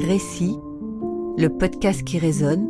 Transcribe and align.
Récit, 0.00 0.56
le 1.36 1.48
podcast 1.48 2.02
qui 2.04 2.18
résonne, 2.18 2.66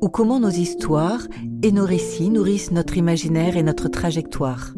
ou 0.00 0.08
comment 0.08 0.40
nos 0.40 0.50
histoires 0.50 1.22
et 1.62 1.70
nos 1.70 1.86
récits 1.86 2.30
nourrissent 2.30 2.72
notre 2.72 2.96
imaginaire 2.96 3.56
et 3.56 3.62
notre 3.62 3.86
trajectoire. 3.86 4.74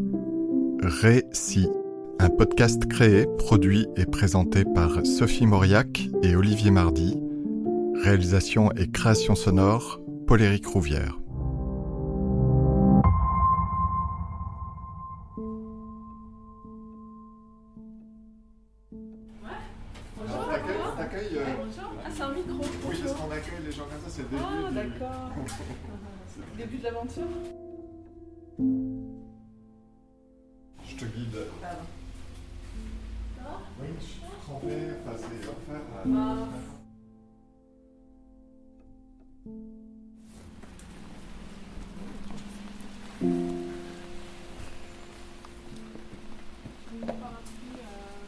Récit, 0.82 1.70
un 2.18 2.28
podcast 2.28 2.84
créé, 2.86 3.26
produit 3.38 3.86
et 3.96 4.04
présenté 4.04 4.64
par 4.64 5.06
Sophie 5.06 5.46
Mauriac 5.46 6.06
et 6.22 6.36
Olivier 6.36 6.70
Mardy. 6.70 7.18
Réalisation 8.02 8.70
et 8.72 8.90
création 8.90 9.34
sonore, 9.34 10.02
Paul-Éric 10.26 10.66
Rouvière. 10.66 11.18
Trempé, 34.44 34.76
enfin 35.06 35.16
c'est 35.18 35.46
l'enfer. 35.46 35.80
Ah. 35.92 36.04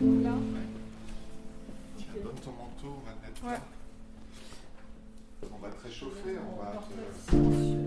Là. 0.01 0.33
Tiens, 1.97 2.07
donne 2.23 2.35
ton 2.45 2.51
manteau, 2.53 3.03
Ouais. 3.45 3.51
là. 3.53 3.61
On 5.53 5.59
va 5.59 5.69
te 5.71 5.83
réchauffer, 5.85 6.37
on 6.39 6.63
va 6.63 6.73
te... 6.83 7.86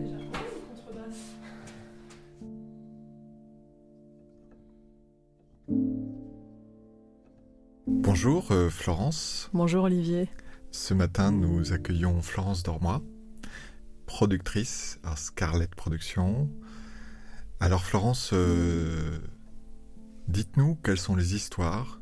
Bonjour 8.21 8.51
euh, 8.51 8.69
Florence. 8.69 9.49
Bonjour 9.53 9.85
Olivier. 9.85 10.27
Ce 10.71 10.93
matin, 10.93 11.31
nous 11.31 11.71
accueillons 11.71 12.21
Florence 12.21 12.63
Dormois, 12.63 13.01
productrice 14.07 14.99
à 15.05 15.15
Scarlett 15.15 15.73
Productions. 15.73 16.49
Alors 17.61 17.81
Florence, 17.85 18.31
euh, 18.33 19.19
dites-nous 20.27 20.75
quelles 20.83 20.97
sont 20.97 21.15
les 21.15 21.33
histoires, 21.33 22.01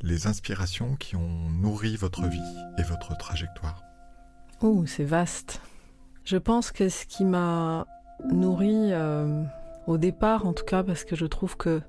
les 0.00 0.26
inspirations 0.26 0.96
qui 0.96 1.16
ont 1.16 1.50
nourri 1.50 1.96
votre 1.96 2.26
vie 2.26 2.56
et 2.78 2.82
votre 2.82 3.14
trajectoire. 3.18 3.82
Oh, 4.62 4.84
c'est 4.86 5.04
vaste. 5.04 5.60
Je 6.24 6.38
pense 6.38 6.72
que 6.72 6.88
ce 6.88 7.04
qui 7.04 7.26
m'a 7.26 7.86
nourri 8.24 8.90
euh, 8.90 9.44
au 9.86 9.98
départ, 9.98 10.46
en 10.46 10.54
tout 10.54 10.64
cas, 10.64 10.82
parce 10.82 11.04
que 11.04 11.14
je 11.14 11.26
trouve 11.26 11.58
que 11.58 11.82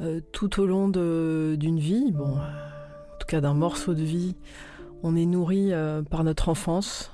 euh, 0.00 0.20
tout 0.32 0.60
au 0.60 0.66
long 0.66 0.88
d'une 0.88 1.78
vie, 1.78 2.12
bon, 2.12 2.36
en 2.36 3.18
tout 3.18 3.26
cas 3.26 3.40
d'un 3.40 3.54
morceau 3.54 3.94
de 3.94 4.02
vie, 4.02 4.36
on 5.02 5.16
est 5.16 5.24
nourri 5.24 5.72
euh, 5.72 6.02
par 6.02 6.22
notre 6.22 6.48
enfance. 6.48 7.10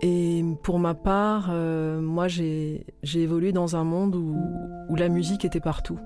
Et 0.00 0.44
pour 0.62 0.78
ma 0.78 0.94
part, 0.94 1.48
euh, 1.50 2.00
moi 2.00 2.28
j'ai 2.28 2.84
évolué 3.14 3.52
dans 3.52 3.74
un 3.74 3.84
monde 3.84 4.14
où, 4.14 4.36
où 4.88 4.96
la 4.96 5.08
musique 5.08 5.44
était 5.44 5.60
partout. 5.60 5.98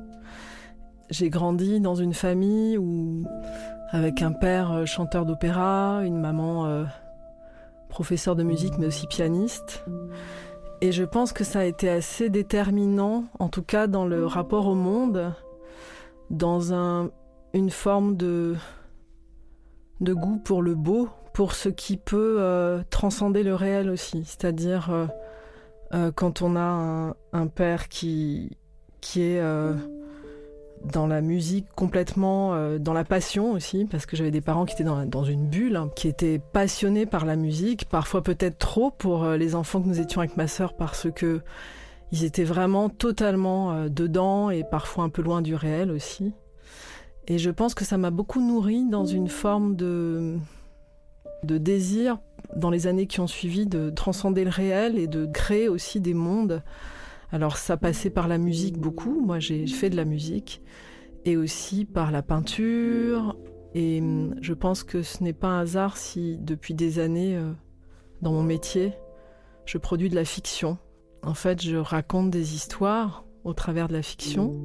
J'ai 1.10 1.28
grandi 1.30 1.80
dans 1.80 1.94
une 1.94 2.14
famille 2.14 2.78
où, 2.78 3.24
avec 3.90 4.22
un 4.22 4.32
père 4.32 4.86
chanteur 4.86 5.26
d'opéra, 5.26 6.02
une 6.04 6.20
maman 6.20 6.84
professeur 7.88 8.36
de 8.36 8.42
musique 8.42 8.78
mais 8.78 8.86
aussi 8.86 9.06
pianiste. 9.06 9.84
Et 10.80 10.92
je 10.92 11.02
pense 11.02 11.32
que 11.32 11.42
ça 11.42 11.60
a 11.60 11.64
été 11.64 11.88
assez 11.88 12.30
déterminant, 12.30 13.24
en 13.38 13.48
tout 13.48 13.62
cas 13.62 13.88
dans 13.88 14.06
le 14.06 14.24
rapport 14.26 14.68
au 14.68 14.74
monde, 14.74 15.32
dans 16.30 16.72
un, 16.72 17.10
une 17.52 17.70
forme 17.70 18.16
de, 18.16 18.54
de 20.00 20.14
goût 20.14 20.38
pour 20.38 20.62
le 20.62 20.76
beau, 20.76 21.08
pour 21.34 21.54
ce 21.54 21.68
qui 21.68 21.96
peut 21.96 22.36
euh, 22.38 22.82
transcender 22.90 23.42
le 23.42 23.56
réel 23.56 23.90
aussi. 23.90 24.24
C'est-à-dire 24.24 24.90
euh, 24.90 25.06
euh, 25.94 26.12
quand 26.14 26.42
on 26.42 26.54
a 26.54 26.60
un, 26.60 27.14
un 27.32 27.46
père 27.48 27.88
qui, 27.88 28.56
qui 29.00 29.22
est 29.22 29.42
dans 30.84 31.06
la 31.06 31.20
musique 31.20 31.66
complètement, 31.74 32.54
euh, 32.54 32.78
dans 32.78 32.92
la 32.92 33.04
passion 33.04 33.52
aussi, 33.52 33.86
parce 33.90 34.06
que 34.06 34.16
j'avais 34.16 34.30
des 34.30 34.40
parents 34.40 34.64
qui 34.64 34.74
étaient 34.74 34.84
dans, 34.84 35.24
une 35.24 35.46
bulle, 35.46 35.76
hein, 35.76 35.90
qui 35.94 36.08
étaient 36.08 36.38
passionnés 36.38 37.06
par 37.06 37.24
la 37.24 37.36
musique, 37.36 37.86
parfois 37.86 38.22
peut-être 38.22 38.58
trop 38.58 38.90
pour 38.90 39.24
euh, 39.24 39.36
les 39.36 39.54
enfants 39.54 39.80
que 39.80 39.88
nous 39.88 40.00
étions 40.00 40.20
avec 40.20 40.36
ma 40.36 40.46
sœur, 40.46 40.74
parce 40.74 41.08
que 41.14 41.40
ils 42.10 42.24
étaient 42.24 42.44
vraiment 42.44 42.88
totalement 42.88 43.72
euh, 43.72 43.88
dedans 43.88 44.50
et 44.50 44.64
parfois 44.64 45.04
un 45.04 45.10
peu 45.10 45.22
loin 45.22 45.42
du 45.42 45.54
réel 45.54 45.90
aussi. 45.90 46.32
Et 47.26 47.38
je 47.38 47.50
pense 47.50 47.74
que 47.74 47.84
ça 47.84 47.98
m'a 47.98 48.10
beaucoup 48.10 48.40
nourri 48.40 48.84
dans 48.88 49.04
une 49.04 49.28
forme 49.28 49.76
de 49.76 50.38
désir 51.42 52.18
dans 52.56 52.70
les 52.70 52.86
années 52.86 53.06
qui 53.06 53.20
ont 53.20 53.26
suivi 53.26 53.66
de 53.66 53.90
transcender 53.90 54.44
le 54.44 54.50
réel 54.50 54.98
et 54.98 55.06
de 55.06 55.26
créer 55.26 55.68
aussi 55.68 56.00
des 56.00 56.14
mondes. 56.14 56.62
Alors 57.30 57.56
ça 57.56 57.76
passait 57.76 58.10
par 58.10 58.28
la 58.28 58.38
musique 58.38 58.78
beaucoup, 58.78 59.20
moi 59.20 59.38
j'ai 59.38 59.66
fait 59.66 59.90
de 59.90 59.96
la 59.96 60.04
musique, 60.04 60.62
et 61.24 61.36
aussi 61.36 61.84
par 61.84 62.10
la 62.10 62.22
peinture. 62.22 63.36
Et 63.74 64.00
hum, 64.00 64.34
je 64.40 64.54
pense 64.54 64.82
que 64.82 65.02
ce 65.02 65.22
n'est 65.22 65.34
pas 65.34 65.48
un 65.48 65.60
hasard 65.60 65.96
si 65.96 66.38
depuis 66.38 66.74
des 66.74 66.98
années, 66.98 67.36
euh, 67.36 67.52
dans 68.22 68.32
mon 68.32 68.42
métier, 68.42 68.94
je 69.66 69.78
produis 69.78 70.08
de 70.08 70.14
la 70.14 70.24
fiction. 70.24 70.78
En 71.22 71.34
fait, 71.34 71.62
je 71.62 71.76
raconte 71.76 72.30
des 72.30 72.54
histoires 72.54 73.24
au 73.44 73.52
travers 73.52 73.88
de 73.88 73.92
la 73.92 74.02
fiction. 74.02 74.56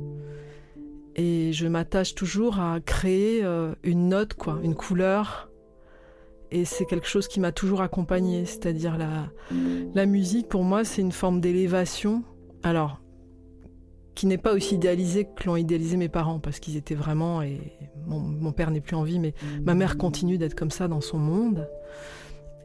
Et 1.15 1.51
je 1.53 1.67
m'attache 1.67 2.15
toujours 2.15 2.59
à 2.59 2.79
créer 2.79 3.43
euh, 3.43 3.75
une 3.83 4.09
note, 4.09 4.33
quoi, 4.33 4.59
une 4.63 4.75
couleur. 4.75 5.51
Et 6.51 6.65
c'est 6.65 6.85
quelque 6.85 7.07
chose 7.07 7.27
qui 7.27 7.39
m'a 7.39 7.51
toujours 7.51 7.81
accompagnée, 7.81 8.45
c'est-à-dire 8.45 8.97
la, 8.97 9.29
la 9.93 10.05
musique, 10.05 10.47
pour 10.47 10.63
moi, 10.63 10.83
c'est 10.83 11.01
une 11.01 11.11
forme 11.11 11.41
d'élévation. 11.41 12.23
Alors, 12.63 12.99
qui 14.15 14.25
n'est 14.25 14.37
pas 14.37 14.53
aussi 14.53 14.75
idéalisée 14.75 15.25
que 15.25 15.45
l'ont 15.45 15.55
idéalisé 15.55 15.97
mes 15.97 16.09
parents, 16.09 16.39
parce 16.39 16.59
qu'ils 16.59 16.77
étaient 16.77 16.95
vraiment, 16.95 17.41
et 17.41 17.59
mon, 18.07 18.51
père 18.51 18.71
n'est 18.71 18.81
plus 18.81 18.95
en 18.95 19.03
vie, 19.03 19.19
mais 19.19 19.33
ma 19.63 19.73
mère 19.73 19.97
continue 19.97 20.37
d'être 20.37 20.55
comme 20.55 20.71
ça 20.71 20.87
dans 20.87 21.01
son 21.01 21.17
monde. 21.17 21.67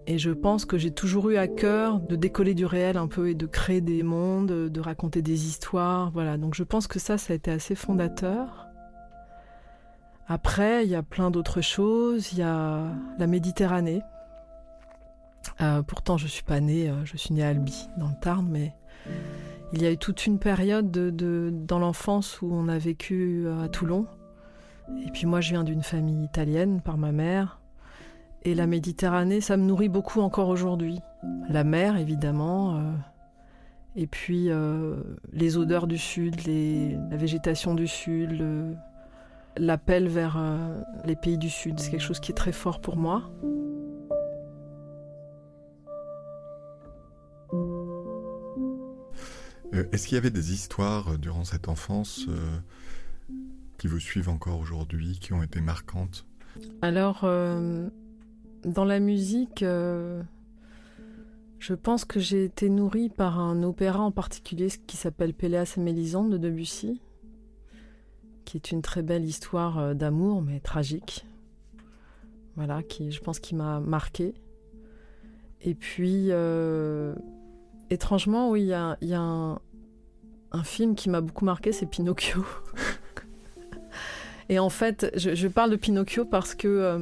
Et 0.06 0.19
je 0.19 0.31
pense 0.31 0.64
que 0.64 0.78
j'ai 0.78 0.91
toujours 0.91 1.28
eu 1.31 1.36
à 1.36 1.48
cœur 1.48 2.00
de 2.00 2.16
décoller 2.16 2.54
du 2.54 2.64
réel 2.64 2.97
un 2.97 3.09
peu 3.09 3.28
et 3.28 3.34
de 3.34 3.47
créer 3.47 3.82
des 3.82 4.03
mondes, 4.03 4.50
de 4.50 4.81
raconter 4.81 5.20
des 5.20 5.47
histoires. 5.47 6.10
Voilà, 6.12 6.38
donc 6.38 6.54
je 6.54 6.62
pense 6.62 6.86
que 6.86 6.98
ça, 6.98 7.19
ça 7.19 7.34
a 7.34 7.36
été 7.36 7.50
assez 7.50 7.75
fondateur. 7.75 8.69
Après, 10.26 10.84
il 10.84 10.91
y 10.91 10.94
a 10.94 11.03
plein 11.03 11.30
d'autres 11.30 11.60
choses. 11.60 12.32
Il 12.32 12.38
y 12.38 12.42
a 12.42 12.84
la 13.19 13.26
Méditerranée. 13.26 14.03
Euh, 15.60 15.82
pourtant, 15.82 16.16
je 16.16 16.26
suis 16.26 16.42
pas 16.42 16.60
née, 16.60 16.88
euh, 16.88 17.04
je 17.04 17.16
suis 17.16 17.34
née 17.34 17.42
à 17.42 17.48
Albi, 17.48 17.88
dans 17.97 18.09
le 18.09 18.20
Tarn, 18.20 18.47
mais 18.48 18.75
il 19.73 19.83
y 19.83 19.87
a 19.87 19.93
eu 19.93 19.99
toute 19.99 20.27
une 20.27 20.39
période 20.39 20.91
de, 20.91 21.51
dans 21.53 21.79
l'enfance 21.79 22.41
où 22.43 22.49
on 22.53 22.69
a 22.69 22.79
vécu 22.79 23.45
euh, 23.47 23.62
à 23.62 23.69
Toulon. 23.69 24.06
Et 25.06 25.11
puis 25.11 25.27
moi, 25.27 25.41
je 25.41 25.51
viens 25.51 25.65
d'une 25.65 25.83
famille 25.83 26.25
italienne 26.25 26.81
par 26.81 26.97
ma 26.97 27.12
mère. 27.12 27.61
Et 28.45 28.55
la 28.55 28.67
Méditerranée, 28.67 29.41
ça 29.41 29.57
me 29.57 29.65
nourrit 29.65 29.91
beaucoup 29.91 30.21
encore 30.21 30.49
aujourd'hui. 30.49 31.01
La 31.51 31.65
mer, 31.65 31.97
évidemment. 31.97 32.77
euh, 32.77 32.93
et 33.97 34.07
puis 34.07 34.49
euh, 34.49 34.97
les 35.33 35.59
odeurs 35.59 35.87
du 35.87 35.99
sud, 35.99 36.37
la 36.47 37.17
végétation 37.17 37.75
du 37.75 37.89
sud, 37.89 38.45
l'appel 39.57 40.07
vers 40.07 40.41
les 41.04 41.16
pays 41.16 41.37
du 41.37 41.51
sud, 41.51 41.81
c'est 41.81 41.91
quelque 41.91 42.03
chose 42.03 42.21
qui 42.21 42.31
est 42.31 42.34
très 42.37 42.53
fort 42.53 42.81
pour 42.81 42.97
moi. 42.97 43.28
Est-ce 49.72 50.06
qu'il 50.06 50.15
y 50.15 50.18
avait 50.18 50.30
des 50.30 50.53
histoires 50.53 51.09
euh, 51.09 51.16
durant 51.18 51.44
cette 51.44 51.68
enfance 51.68 52.26
euh, 52.28 52.59
qui 53.78 53.86
vous 53.86 54.00
suivent 54.00 54.28
encore 54.28 54.59
aujourd'hui, 54.59 55.18
qui 55.20 55.32
ont 55.32 55.42
été 55.42 55.60
marquantes? 55.60 56.26
Alors, 56.82 57.20
euh, 57.24 57.88
dans 58.65 58.84
la 58.84 58.98
musique, 58.98 59.62
euh, 59.62 60.22
je 61.59 61.74
pense 61.74 62.04
que 62.04 62.20
j'ai 62.20 62.44
été 62.44 62.68
nourrie 62.68 63.09
par 63.09 63.38
un 63.38 63.62
opéra 63.62 64.00
en 64.00 64.10
particulier 64.10 64.68
qui 64.86 64.97
s'appelle 64.97 65.34
Péléas 65.34 65.74
et 65.76 65.80
Mélisande 65.80 66.30
de 66.30 66.38
Debussy, 66.38 67.00
qui 68.44 68.56
est 68.56 68.70
une 68.70 68.82
très 68.82 69.03
belle 69.03 69.24
histoire 69.24 69.78
euh, 69.78 69.94
d'amour, 69.94 70.42
mais 70.42 70.60
tragique. 70.60 71.26
Voilà, 72.56 72.82
qui, 72.82 73.12
je 73.12 73.20
pense, 73.20 73.38
qui 73.38 73.54
m'a 73.54 73.78
marquée. 73.80 74.34
Et 75.60 75.74
puis, 75.74 76.28
euh, 76.30 77.15
étrangement, 77.91 78.51
oui, 78.51 78.63
il 78.63 78.69
y 78.69 78.75
a, 78.75 78.97
il 79.01 79.09
y 79.09 79.15
a 79.15 79.21
un, 79.21 79.59
un 80.53 80.65
film 80.65 80.95
qui 80.95 81.11
m'a 81.11 81.21
beaucoup 81.21 81.45
marqué, 81.45 81.73
c'est 81.73 81.87
Pinocchio. 81.87 82.45
Et 84.49 84.59
en 84.59 84.71
fait, 84.71 85.11
je, 85.15 85.35
je 85.35 85.49
parle 85.49 85.71
de 85.71 85.77
Pinocchio 85.77 86.25
parce 86.25 86.55
que 86.55 86.69
euh, 86.69 86.99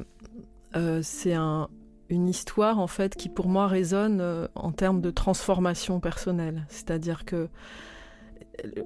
euh, 0.75 1.01
c'est 1.03 1.35
un, 1.35 1.69
une 2.09 2.29
histoire 2.29 2.79
en 2.79 2.89
fait 2.89 3.15
qui 3.15 3.29
pour 3.29 3.47
moi 3.49 3.69
résonne 3.69 4.21
euh, 4.21 4.49
en 4.55 4.73
termes 4.73 5.01
de 5.01 5.11
transformation 5.11 6.01
personnelle. 6.01 6.67
C'est-à-dire 6.69 7.25
que 7.25 7.49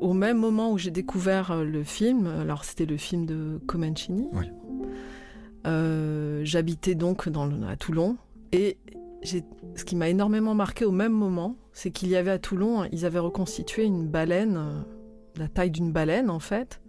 au 0.01 0.13
même 0.13 0.37
moment 0.37 0.73
où 0.73 0.79
j'ai 0.79 0.91
découvert 0.91 1.63
le 1.63 1.85
film, 1.85 2.27
alors 2.27 2.65
c'était 2.65 2.87
le 2.87 2.97
film 2.97 3.25
de 3.25 3.61
Comencini, 3.67 4.29
j'habitais 6.43 6.97
donc 6.97 7.29
dans 7.29 7.49
à 7.63 7.77
Toulon 7.77 8.17
et 8.51 8.79
ce 9.23 9.85
qui 9.85 9.97
m'a 9.97 10.09
énormément 10.09 10.55
marqué 10.55 10.85
au 10.85 10.93
même 10.93 11.13
moment, 11.13 11.57
c'est 11.73 11.91
qu'il 11.91 12.09
y 12.09 12.17
avait 12.17 12.31
à 12.31 12.39
Toulon, 12.39 12.89
ils 12.93 13.05
avaient 13.05 13.19
reconstitué 13.19 13.85
une 13.85 14.09
baleine, 14.09 14.57
euh, 14.57 14.81
la 15.37 15.49
taille 15.49 15.71
d'une 15.71 15.93
baleine 15.93 16.31
en 16.31 16.41
fait, 16.41 16.81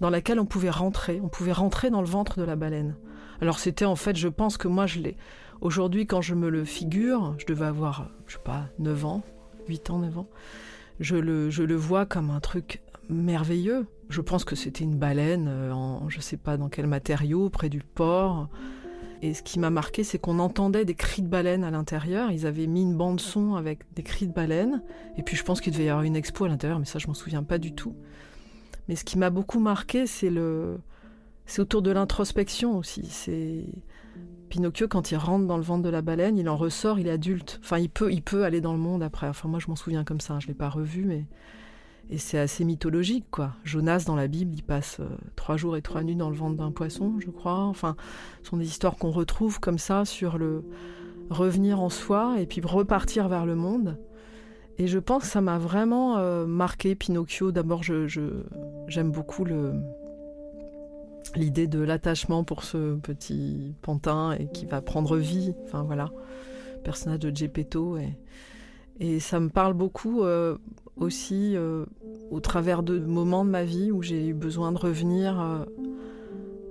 dans 0.00 0.10
laquelle 0.10 0.40
on 0.40 0.46
pouvait 0.46 0.70
rentrer. 0.70 1.20
On 1.22 1.28
pouvait 1.28 1.52
rentrer 1.52 1.90
dans 1.90 2.00
le 2.00 2.06
ventre 2.06 2.38
de 2.38 2.44
la 2.44 2.56
baleine. 2.56 2.96
Alors 3.40 3.58
c'était 3.58 3.84
en 3.84 3.96
fait, 3.96 4.16
je 4.16 4.28
pense 4.28 4.56
que 4.56 4.68
moi 4.68 4.86
je 4.86 5.00
l'ai. 5.00 5.16
Aujourd'hui, 5.60 6.06
quand 6.06 6.20
je 6.20 6.34
me 6.34 6.50
le 6.50 6.64
figure, 6.64 7.34
je 7.38 7.46
devais 7.46 7.66
avoir, 7.66 8.10
je 8.26 8.34
sais 8.34 8.42
pas, 8.44 8.66
9 8.78 9.04
ans, 9.04 9.22
8 9.68 9.90
ans, 9.90 9.98
9 9.98 10.18
ans, 10.18 10.28
je 11.00 11.16
le, 11.16 11.50
je 11.50 11.62
le 11.62 11.74
vois 11.74 12.06
comme 12.06 12.30
un 12.30 12.40
truc 12.40 12.82
merveilleux. 13.08 13.86
Je 14.08 14.20
pense 14.20 14.44
que 14.44 14.56
c'était 14.56 14.84
une 14.84 14.96
baleine 14.96 15.48
euh, 15.48 15.72
en 15.72 16.08
je 16.08 16.20
sais 16.20 16.36
pas 16.36 16.56
dans 16.56 16.68
quel 16.68 16.86
matériau, 16.86 17.50
près 17.50 17.68
du 17.68 17.80
port. 17.80 18.48
Et 19.22 19.34
ce 19.34 19.42
qui 19.42 19.58
m'a 19.58 19.70
marqué, 19.70 20.04
c'est 20.04 20.18
qu'on 20.18 20.38
entendait 20.38 20.84
des 20.84 20.94
cris 20.94 21.22
de 21.22 21.28
baleines 21.28 21.64
à 21.64 21.70
l'intérieur. 21.70 22.30
Ils 22.30 22.46
avaient 22.46 22.66
mis 22.66 22.82
une 22.82 22.96
bande 22.96 23.20
son 23.20 23.54
avec 23.54 23.80
des 23.94 24.02
cris 24.02 24.26
de 24.26 24.32
baleines. 24.32 24.82
Et 25.16 25.22
puis 25.22 25.36
je 25.36 25.44
pense 25.44 25.60
qu'il 25.60 25.72
devait 25.72 25.86
y 25.86 25.88
avoir 25.88 26.04
une 26.04 26.16
expo 26.16 26.44
à 26.44 26.48
l'intérieur, 26.48 26.78
mais 26.78 26.84
ça, 26.84 26.98
je 26.98 27.08
m'en 27.08 27.14
souviens 27.14 27.42
pas 27.42 27.58
du 27.58 27.74
tout. 27.74 27.96
Mais 28.88 28.96
ce 28.96 29.04
qui 29.04 29.18
m'a 29.18 29.30
beaucoup 29.30 29.58
marqué, 29.58 30.06
c'est 30.06 30.30
le, 30.30 30.78
c'est 31.46 31.60
autour 31.60 31.82
de 31.82 31.90
l'introspection 31.90 32.76
aussi. 32.76 33.06
C'est 33.06 33.64
Pinocchio 34.48 34.88
quand 34.88 35.10
il 35.10 35.16
rentre 35.16 35.46
dans 35.46 35.56
le 35.56 35.62
ventre 35.62 35.82
de 35.82 35.88
la 35.88 36.02
baleine, 36.02 36.38
il 36.38 36.48
en 36.48 36.56
ressort, 36.56 36.98
il 36.98 37.06
est 37.06 37.12
adulte. 37.12 37.58
Enfin, 37.62 37.78
il 37.78 37.90
peut, 37.90 38.44
aller 38.44 38.60
dans 38.60 38.72
le 38.72 38.78
monde 38.78 39.02
après. 39.02 39.28
Enfin, 39.28 39.48
moi, 39.48 39.58
je 39.58 39.68
m'en 39.68 39.76
souviens 39.76 40.04
comme 40.04 40.20
ça. 40.20 40.38
Je 40.40 40.46
l'ai 40.46 40.54
pas 40.54 40.68
revu, 40.68 41.04
mais 41.04 41.24
et 42.10 42.16
c'est 42.18 42.38
assez 42.38 42.64
mythologique, 42.64 43.26
quoi. 43.30 43.52
Jonas, 43.64 44.04
dans 44.06 44.16
la 44.16 44.28
Bible, 44.28 44.54
il 44.54 44.62
passe 44.62 44.98
euh, 45.00 45.08
trois 45.36 45.56
jours 45.56 45.76
et 45.76 45.82
trois 45.82 46.02
nuits 46.02 46.16
dans 46.16 46.30
le 46.30 46.36
ventre 46.36 46.56
d'un 46.56 46.70
poisson, 46.70 47.14
je 47.18 47.30
crois. 47.30 47.64
Enfin, 47.64 47.96
ce 48.42 48.50
sont 48.50 48.56
des 48.56 48.66
histoires 48.66 48.96
qu'on 48.96 49.10
retrouve 49.10 49.60
comme 49.60 49.78
ça 49.78 50.04
sur 50.04 50.38
le 50.38 50.64
revenir 51.28 51.80
en 51.80 51.90
soi 51.90 52.36
et 52.40 52.46
puis 52.46 52.62
repartir 52.62 53.28
vers 53.28 53.44
le 53.44 53.54
monde. 53.54 53.98
Et 54.78 54.86
je 54.86 54.98
pense 54.98 55.24
que 55.24 55.28
ça 55.28 55.42
m'a 55.42 55.58
vraiment 55.58 56.16
euh, 56.16 56.46
marqué 56.46 56.94
Pinocchio. 56.94 57.52
D'abord, 57.52 57.82
je, 57.82 58.06
j'aime 58.86 59.10
beaucoup 59.10 59.44
l'idée 61.34 61.66
de 61.66 61.80
l'attachement 61.80 62.42
pour 62.44 62.62
ce 62.62 62.94
petit 62.94 63.74
pantin 63.82 64.32
et 64.32 64.46
qui 64.46 64.64
va 64.64 64.80
prendre 64.80 65.18
vie. 65.18 65.52
Enfin 65.64 65.82
voilà, 65.82 66.10
personnage 66.84 67.18
de 67.18 67.36
Geppetto 67.36 67.98
et 67.98 68.16
et 69.00 69.20
ça 69.20 69.38
me 69.38 69.48
parle 69.48 69.74
beaucoup 69.74 70.22
euh, 70.22 70.56
aussi 71.00 71.56
euh, 71.56 71.84
au 72.30 72.40
travers 72.40 72.82
de 72.82 72.98
moments 72.98 73.44
de 73.44 73.50
ma 73.50 73.64
vie 73.64 73.90
où 73.90 74.02
j'ai 74.02 74.28
eu 74.28 74.34
besoin 74.34 74.72
de 74.72 74.78
revenir 74.78 75.40
euh, 75.40 75.64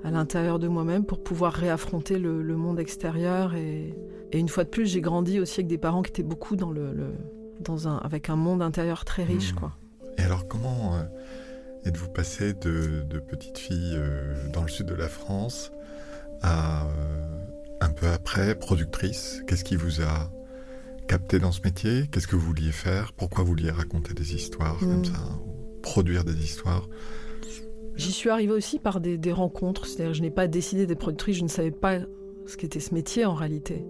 à 0.04 0.12
l'intérieur 0.12 0.60
de 0.60 0.68
moi-même 0.68 1.06
pour 1.06 1.24
pouvoir 1.24 1.54
réaffronter 1.54 2.20
le, 2.20 2.44
monde 2.56 2.80
extérieur. 2.80 3.56
Et, 3.56 3.96
une 4.34 4.50
fois 4.50 4.64
de 4.64 4.70
plus, 4.70 4.86
j'ai 4.86 5.02
grandi 5.02 5.40
aussi 5.40 5.62
avec 5.62 5.68
des 5.68 5.78
parents 5.78 6.02
qui 6.02 6.12
étaient 6.12 6.24
beaucoup 6.24 6.56
dans 6.56 6.72
le, 6.72 6.94
dans 7.62 7.88
un, 7.88 7.98
avec 7.98 8.30
un 8.30 8.36
monde 8.36 8.62
intérieur 8.62 9.06
très 9.06 9.24
riche. 9.24 9.54
Mmh. 9.54 9.60
Quoi. 9.60 9.72
Et 10.18 10.22
alors, 10.22 10.48
comment 10.48 10.94
êtes-vous 11.86 12.10
passé 12.10 12.54
de, 12.54 13.04
de, 13.10 13.20
petite 13.20 13.58
fille 13.58 13.98
dans 14.54 14.64
le 14.64 14.68
sud 14.68 14.86
de 14.88 14.96
la 14.96 15.08
France 15.08 15.72
à 16.42 16.86
un 17.80 17.90
peu 17.90 18.08
après 18.08 18.56
productrice? 18.56 19.44
Qu'est-ce 19.48 19.64
qui 19.64 19.78
vous 19.78 20.02
a 20.02 20.30
capté 21.08 21.40
dans 21.40 21.52
ce 21.52 21.62
métier 21.62 22.08
Qu'est-ce 22.12 22.28
que 22.28 22.36
vous 22.36 22.46
vouliez 22.46 22.72
faire 22.72 23.14
Pourquoi 23.14 23.44
vous 23.44 23.52
vouliez 23.52 23.72
raconter 23.72 24.14
des 24.14 24.36
histoires 24.36 24.78
comme 24.80 25.00
hmm. 25.00 25.06
ça 25.06 25.40
Produire 25.82 26.24
des 26.24 26.44
histoires 26.44 26.88
J'y 27.96 28.12
suis 28.12 28.30
arrivée 28.30 28.54
aussi 28.54 28.78
par 28.78 29.02
des, 29.02 29.32
rencontres. 29.32 29.88
C'est-à-dire 29.88 30.14
je 30.14 30.22
n'ai 30.22 30.30
pas 30.30 30.48
décidé 30.48 30.86
d'être 30.86 31.00
productrice, 31.00 31.38
je 31.38 31.44
ne 31.44 31.48
savais 31.48 31.72
pas 31.72 32.00
ce 32.46 32.56
qu'était 32.58 32.80
ce 32.80 32.94
métier 32.94 33.26
en 33.26 33.34
réalité. 33.34 33.84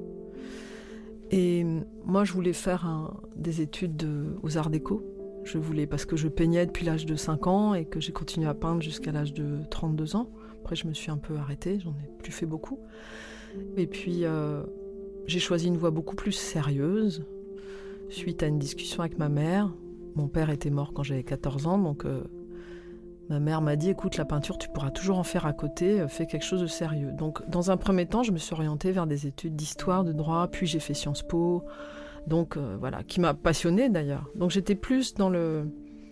Et 1.29 1.65
moi, 2.05 2.23
je 2.23 2.31
voulais 2.31 2.53
faire 2.53 3.19
des 3.35 3.61
études 3.61 4.07
aux 4.43 4.57
arts 4.57 4.69
déco. 4.69 5.03
Je 5.43 5.57
voulais, 5.57 5.87
parce 5.87 6.05
que 6.05 6.15
je 6.15 6.29
peignais 6.29 6.65
depuis 6.65 6.85
l'âge 6.85 7.05
de 7.05 7.15
5 7.15 7.47
ans 7.47 7.73
et 7.73 7.85
que 7.85 7.99
j'ai 7.99 8.13
continué 8.13 8.47
à 8.47 8.53
peindre 8.53 8.81
jusqu'à 8.81 9.11
l'âge 9.11 9.33
de 9.33 9.59
32 9.69 10.15
ans. 10.15 10.29
Après, 10.61 10.75
je 10.75 10.87
me 10.87 10.93
suis 10.93 11.11
un 11.11 11.17
peu 11.17 11.35
arrêtée, 11.35 11.79
j'en 11.79 11.91
ai 11.91 12.09
plus 12.19 12.31
fait 12.31 12.45
beaucoup. 12.45 12.79
Et 13.75 13.87
puis, 13.87 14.23
euh, 14.23 14.63
j'ai 15.27 15.39
choisi 15.39 15.67
une 15.67 15.77
voie 15.77 15.91
beaucoup 15.91 16.15
plus 16.15 16.31
sérieuse 16.31 17.25
suite 18.09 18.43
à 18.43 18.47
une 18.47 18.59
discussion 18.59 19.01
avec 19.01 19.17
ma 19.17 19.29
mère. 19.29 19.69
Mon 20.15 20.27
père 20.27 20.49
était 20.49 20.69
mort 20.69 20.93
quand 20.93 21.03
j'avais 21.03 21.23
14 21.23 21.67
ans, 21.67 21.77
donc 21.77 22.05
euh, 22.05 22.23
ma 23.29 23.39
mère 23.39 23.61
m'a 23.61 23.75
dit 23.75 23.89
écoute, 23.89 24.17
la 24.17 24.25
peinture, 24.25 24.57
tu 24.57 24.69
pourras 24.69 24.89
toujours 24.89 25.19
en 25.19 25.23
faire 25.23 25.45
à 25.45 25.53
côté, 25.53 25.99
euh, 25.99 26.07
fais 26.07 26.25
quelque 26.25 26.45
chose 26.45 26.61
de 26.61 26.67
sérieux. 26.67 27.11
Donc, 27.11 27.47
dans 27.49 27.69
un 27.69 27.77
premier 27.77 28.05
temps, 28.05 28.23
je 28.23 28.31
me 28.31 28.37
suis 28.37 28.53
orientée 28.53 28.91
vers 28.91 29.05
des 29.05 29.27
études 29.27 29.55
d'histoire, 29.55 30.03
de 30.03 30.13
droit, 30.13 30.47
puis 30.47 30.65
j'ai 30.65 30.79
fait 30.79 30.93
Sciences 30.93 31.23
Po, 31.23 31.63
donc 32.25 32.57
euh, 32.57 32.77
voilà, 32.79 33.03
qui 33.03 33.19
m'a 33.19 33.33
passionnée 33.33 33.89
d'ailleurs. 33.89 34.29
Donc, 34.35 34.51
j'étais 34.51 34.75
plus 34.75 35.13
dans 35.13 35.29
le. 35.29 35.65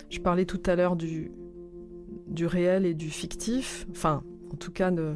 Je 0.10 0.20
parlais 0.20 0.46
tout 0.46 0.62
à 0.68 0.76
l'heure 0.76 0.96
du, 0.96 1.32
du 2.28 2.46
réel 2.46 2.86
et 2.86 2.94
du 2.94 3.10
fictif, 3.10 3.88
enfin, 3.92 4.24
en 4.54 4.56
tout 4.58 4.72
cas, 4.72 4.92
de. 4.92 5.16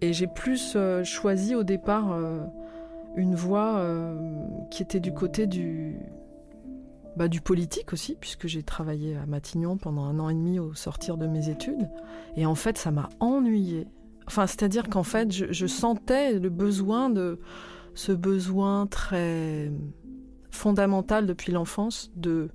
Et 0.00 0.12
j'ai 0.12 0.28
plus 0.28 0.76
choisi 1.02 1.56
au 1.56 1.64
départ 1.64 2.16
une 3.18 3.34
voix 3.34 3.78
euh, 3.78 4.16
qui 4.70 4.82
était 4.82 5.00
du 5.00 5.12
côté 5.12 5.46
du, 5.46 5.98
bah, 7.16 7.26
du 7.26 7.40
politique 7.40 7.92
aussi, 7.92 8.16
puisque 8.18 8.46
j'ai 8.46 8.62
travaillé 8.62 9.16
à 9.16 9.26
Matignon 9.26 9.76
pendant 9.76 10.04
un 10.04 10.20
an 10.20 10.28
et 10.28 10.34
demi 10.34 10.60
au 10.60 10.72
sortir 10.74 11.16
de 11.16 11.26
mes 11.26 11.48
études. 11.50 11.90
Et 12.36 12.46
en 12.46 12.54
fait, 12.54 12.78
ça 12.78 12.92
m'a 12.92 13.08
ennuyé. 13.18 13.88
Enfin, 14.28 14.46
c'est-à-dire 14.46 14.88
qu'en 14.88 15.02
fait, 15.02 15.32
je, 15.32 15.66
sentais 15.66 16.38
le 16.38 16.48
besoin 16.48 17.10
de 17.10 17.40
ce 17.94 18.12
besoin 18.12 18.86
très 18.86 19.72
fondamental 20.50 21.26
depuis 21.26 21.52
l'enfance 21.52 22.10
de 22.14 22.50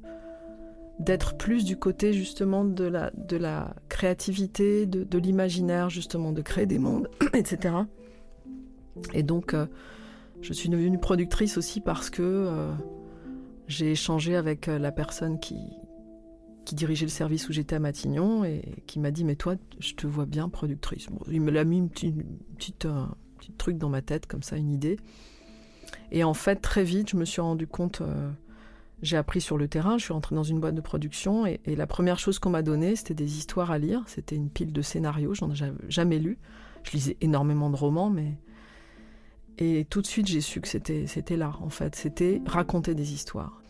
d'être 0.99 1.35
plus 1.35 1.65
du 1.65 1.75
côté 1.75 2.13
justement 2.13 2.63
de 2.63 2.83
la, 2.83 3.11
de 3.17 3.35
la 3.35 3.75
créativité, 3.89 4.85
de, 4.85 5.17
l'imaginaire 5.17 5.89
justement, 5.89 6.31
de 6.31 6.41
créer 6.43 6.67
des 6.67 6.77
mondes, 6.77 7.09
etc. 7.33 7.75
Et 9.13 9.23
donc, 9.23 9.55
euh, 9.55 9.65
je 10.43 10.51
suis 10.51 10.69
devenue 10.69 10.99
productrice 10.99 11.57
aussi 11.57 11.79
parce 11.79 12.09
que 12.09 12.21
euh, 12.21 12.73
j'ai 13.67 13.91
échangé 13.91 14.35
avec 14.35 14.67
euh, 14.67 14.77
la 14.77 14.91
personne 14.91 15.39
qui, 15.39 15.55
dirigeait 16.73 17.05
le 17.05 17.11
service 17.11 17.47
où 17.49 17.53
j'étais 17.53 17.75
à 17.75 17.79
Matignon 17.79 18.43
et 18.43 18.83
qui 18.87 18.99
m'a 18.99 19.11
dit 19.11 19.23
Mais 19.23 19.35
toi, 19.35 19.55
je 19.79 19.93
te 19.93 20.07
vois 20.07 20.25
bien 20.25 20.49
productrice. 20.49 21.07
il 21.31 21.39
me 21.39 21.51
l'a 21.51 21.65
mis 21.65 21.79
un 21.79 21.87
petit 21.87 22.13
truc 23.57 23.77
dans 23.77 23.89
ma 23.89 24.01
tête, 24.01 24.25
comme 24.25 24.41
ça, 24.41 24.57
une 24.57 24.71
idée. 24.71 24.97
Et 26.11 26.23
en 26.23 26.33
fait, 26.33 26.55
très 26.57 26.83
vite, 26.83 27.11
je 27.11 27.15
me 27.15 27.25
suis 27.25 27.41
rendu 27.41 27.67
compte. 27.67 28.01
Euh, 28.01 28.31
j'ai 29.03 29.17
appris 29.17 29.39
sur 29.39 29.57
le 29.57 29.67
terrain, 29.67 29.97
je 29.97 30.05
suis 30.05 30.13
rentrée 30.13 30.35
dans 30.35 30.43
une 30.43 30.59
boîte 30.59 30.75
de 30.75 30.81
production 30.81 31.45
et, 31.45 31.59
et 31.65 31.75
la 31.75 31.85
première 31.85 32.17
chose 32.19 32.39
qu'on 32.39 32.49
m'a 32.49 32.61
donnée, 32.63 32.95
c'était 32.95 33.13
des 33.13 33.37
histoires 33.37 33.69
à 33.69 33.77
lire. 33.77 34.01
C'était 34.07 34.35
une 34.35 34.49
pile 34.49 34.73
de 34.73 34.81
scénarios, 34.81 35.35
j'en 35.35 35.51
ai 35.51 35.55
jamais 35.89 36.19
lu. 36.19 36.39
Je 36.83 36.91
lisais 36.91 37.17
énormément 37.21 37.69
de 37.69 37.75
romans, 37.75 38.09
mais 38.09 38.37
et 39.57 39.85
tout 39.85 40.01
de 40.01 40.07
suite, 40.07 40.27
j'ai 40.27 40.41
su 40.41 40.61
que 40.61 40.67
c'était, 40.67 41.05
c'était 41.07 41.37
là, 41.37 41.53
en 41.61 41.69
fait. 41.69 41.95
C'était 41.95 42.41
raconter 42.45 42.95
des 42.95 43.13
histoires. 43.13 43.61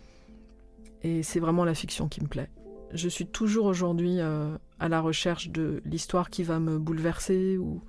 Et 1.01 1.23
c'est 1.23 1.39
vraiment 1.39 1.65
la 1.65 1.73
fiction 1.73 2.07
qui 2.07 2.21
me 2.21 2.27
plaît. 2.27 2.49
Je 2.93 3.09
suis 3.09 3.25
toujours 3.25 3.65
aujourd'hui 3.65 4.19
euh, 4.19 4.55
à 4.79 4.87
la 4.87 5.01
recherche 5.01 5.49
de 5.49 5.81
l'histoire 5.85 6.29
qui 6.29 6.43
va 6.43 6.59
me 6.59 6.77
bouleverser 6.79 7.57
ou 7.57 7.81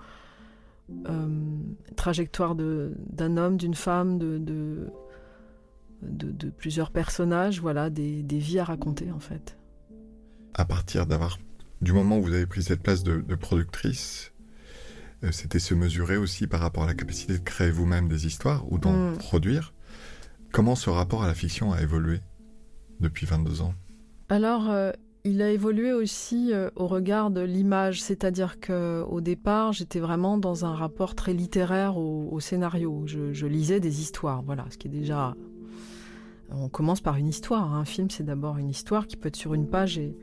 euh, 1.08 1.28
trajectoire 1.96 2.54
d'un 2.54 3.36
homme, 3.36 3.56
d'une 3.56 3.74
femme, 3.74 4.18
de, 4.18 4.38
de, 4.38 4.90
de, 6.02 6.50
plusieurs 6.50 6.90
personnages, 6.90 7.60
voilà, 7.60 7.88
des, 7.88 8.22
des, 8.22 8.38
vies 8.38 8.58
à 8.58 8.64
raconter 8.64 9.10
en 9.10 9.18
fait. 9.18 9.56
À 10.52 10.66
partir 10.66 11.06
d'avoir, 11.06 11.38
du 11.80 11.92
moment 11.92 12.18
où 12.18 12.22
vous 12.22 12.34
avez 12.34 12.46
pris 12.46 12.62
cette 12.62 12.82
place 12.82 13.02
de, 13.02 13.34
productrice, 13.34 14.33
c'était 15.32 15.58
se 15.58 15.74
mesurer 15.74 16.16
aussi 16.16 16.46
par 16.46 16.60
rapport 16.60 16.84
à 16.84 16.86
la 16.86 16.94
capacité 16.94 17.34
de 17.34 17.42
créer 17.42 17.70
vous-même 17.70 18.08
des 18.08 18.26
histoires 18.26 18.70
ou 18.70 18.78
d'en 18.78 18.92
mm. 18.92 19.18
produire. 19.18 19.72
Comment 20.52 20.74
ce 20.74 20.90
rapport 20.90 21.22
à 21.24 21.26
la 21.26 21.34
fiction 21.34 21.72
a 21.72 21.82
évolué 21.82 22.20
depuis 23.00 23.26
22 23.26 23.62
ans? 23.62 23.74
Alors, 24.28 24.70
euh, 24.70 24.92
il 25.24 25.42
a 25.42 25.50
évolué 25.50 25.92
aussi 25.92 26.52
euh, 26.52 26.70
au 26.76 26.86
regard 26.86 27.30
de 27.30 27.40
l'image, 27.40 28.02
c'est-à-dire 28.02 28.60
qu'au 28.60 29.20
départ, 29.20 29.72
j'étais 29.72 29.98
vraiment 29.98 30.38
dans 30.38 30.64
un 30.64 30.74
rapport 30.74 31.14
très 31.14 31.32
littéraire 31.32 31.96
au, 31.96 32.38
scénario. 32.40 33.04
Je, 33.06 33.46
lisais 33.46 33.80
des 33.80 34.00
histoires, 34.00 34.42
voilà, 34.42 34.66
ce 34.70 34.78
qui 34.78 34.88
est 34.88 34.90
déjà... 34.90 35.34
On 36.50 36.68
commence 36.68 37.00
par 37.00 37.16
une 37.16 37.26
histoire. 37.26 37.74
Hein. 37.74 37.80
Un 37.80 37.84
film, 37.84 38.10
c'est 38.10 38.22
d'abord 38.22 38.58
une 38.58 38.68
histoire 38.68 39.06
qui 39.06 39.16
peut 39.16 39.28
être 39.28 39.36
sur 39.36 39.54
une 39.54 39.66
page 39.66 39.98
et 39.98 40.14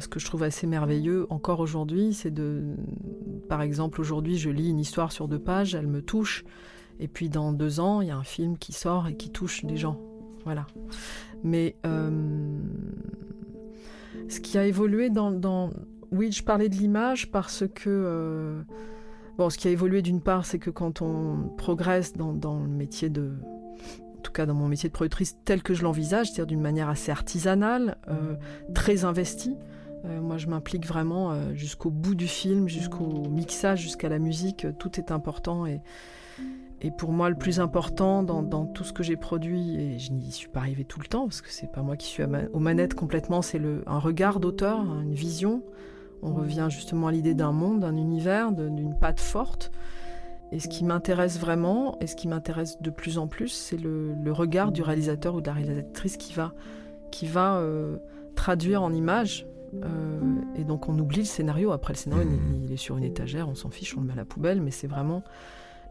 ce 0.00 0.08
que 0.08 0.18
je 0.18 0.26
trouve 0.26 0.42
assez 0.42 0.66
merveilleux 0.66 1.26
encore 1.30 1.60
aujourd'hui, 1.60 2.14
c'est 2.14 2.32
de, 2.32 2.62
par 3.48 3.62
exemple, 3.62 4.00
aujourd'hui, 4.00 4.38
je 4.38 4.50
lis 4.50 4.68
une 4.68 4.80
histoire 4.80 5.12
sur 5.12 5.28
deux 5.28 5.38
pages, 5.38 5.74
elle 5.74 5.86
me 5.86 6.02
touche, 6.02 6.44
et 7.00 7.08
puis 7.08 7.28
dans 7.28 7.52
deux 7.52 7.80
ans, 7.80 8.00
il 8.00 8.08
y 8.08 8.10
a 8.10 8.16
un 8.16 8.24
film 8.24 8.58
qui 8.58 8.72
sort 8.72 9.08
et 9.08 9.16
qui 9.16 9.30
touche 9.30 9.64
des 9.64 9.76
gens. 9.76 10.00
Voilà. 10.44 10.66
Mais 11.42 11.76
euh, 11.86 12.58
ce 14.28 14.40
qui 14.40 14.58
a 14.58 14.66
évolué 14.66 15.10
dans, 15.10 15.70
Oui, 16.10 16.32
je 16.32 16.42
parlais 16.42 16.68
de 16.68 16.74
l'image 16.74 17.30
parce 17.30 17.64
que... 17.74 17.88
Euh, 17.88 18.62
bon, 19.38 19.50
ce 19.50 19.58
qui 19.58 19.68
a 19.68 19.70
évolué 19.70 20.02
d'une 20.02 20.20
part, 20.20 20.46
c'est 20.46 20.58
que 20.58 20.70
quand 20.70 21.02
on 21.02 21.50
progresse 21.56 22.14
dans, 22.14 22.58
le 22.58 22.68
métier 22.68 23.08
de... 23.08 23.32
En 24.18 24.20
tout 24.22 24.32
cas, 24.32 24.46
dans 24.46 24.54
mon 24.54 24.68
métier 24.68 24.88
de 24.88 24.94
productrice 24.94 25.36
tel 25.44 25.62
que 25.62 25.74
je 25.74 25.82
l'envisage, 25.82 26.28
c'est-à-dire 26.28 26.46
d'une 26.46 26.62
manière 26.62 26.88
assez 26.88 27.12
artisanale, 27.12 27.98
euh, 28.08 28.36
très 28.74 29.04
investie, 29.04 29.56
moi, 30.04 30.36
je 30.36 30.46
m'implique 30.48 30.86
vraiment 30.86 31.54
jusqu'au 31.54 31.90
bout 31.90 32.14
du 32.14 32.26
film, 32.26 32.68
jusqu'au 32.68 33.28
mixage, 33.28 33.80
jusqu'à 33.80 34.08
la 34.08 34.18
musique. 34.18 34.66
tout 34.78 35.00
est 35.00 35.10
important 35.10 35.66
et, 35.66 35.80
pour 36.98 37.12
moi, 37.12 37.30
le 37.30 37.36
plus 37.36 37.60
important 37.60 38.22
dans, 38.22 38.66
tout 38.66 38.84
ce 38.84 38.92
que 38.92 39.02
j'ai 39.02 39.16
produit, 39.16 39.76
et 39.76 39.98
je 39.98 40.12
n'y 40.12 40.30
suis 40.30 40.48
pas 40.48 40.60
arrivée 40.60 40.84
tout 40.84 41.00
le 41.00 41.06
temps, 41.06 41.24
parce 41.24 41.40
que 41.40 41.50
c'est 41.50 41.72
pas 41.72 41.80
moi 41.80 41.96
qui 41.96 42.06
suis 42.06 42.22
aux 42.52 42.58
manettes 42.58 42.94
complètement, 42.94 43.40
c'est 43.40 43.60
un 43.86 43.98
regard 43.98 44.38
d'auteur, 44.38 44.80
hein, 44.80 45.00
une 45.02 45.14
vision. 45.14 45.62
On 46.22 46.32
revient 46.32 46.68
justement 46.70 47.08
à 47.08 47.12
l'idée 47.12 47.34
d'un 47.34 47.52
monde, 47.52 47.80
d'un 47.80 47.96
univers, 47.96 48.52
d'une 48.52 48.98
patte 48.98 49.20
forte. 49.20 49.70
Et 50.52 50.60
ce 50.60 50.68
qui 50.68 50.84
m'intéresse 50.84 51.38
vraiment, 51.38 51.98
et 52.00 52.06
ce 52.06 52.16
qui 52.16 52.28
m'intéresse 52.28 52.80
de 52.80 52.90
plus 52.90 53.18
en 53.18 53.26
plus, 53.26 53.48
c'est 53.48 53.76
le, 53.76 54.14
regard 54.32 54.72
du 54.72 54.82
réalisateur 54.82 55.34
ou 55.34 55.40
de 55.40 55.46
la 55.46 55.52
réalisatrice 55.52 56.16
qui 56.16 56.32
va, 56.32 57.56
euh, 57.56 57.96
traduire 58.36 58.82
en 58.82 58.92
images. 58.92 59.46
Euh, 59.82 60.20
et 60.56 60.64
donc 60.64 60.88
on 60.88 60.98
oublie 60.98 61.20
le 61.20 61.24
scénario. 61.24 61.72
Après, 61.72 61.92
le 61.92 61.98
scénario, 61.98 62.28
il 62.62 62.72
est 62.72 62.76
sur 62.76 62.96
une 62.96 63.04
étagère, 63.04 63.48
on 63.48 63.54
s'en 63.54 63.70
fiche, 63.70 63.96
on 63.96 64.00
le 64.00 64.06
met 64.06 64.12
à 64.12 64.16
la 64.16 64.24
poubelle, 64.24 64.60
mais 64.60 64.70
c'est 64.70 64.86
vraiment 64.86 65.22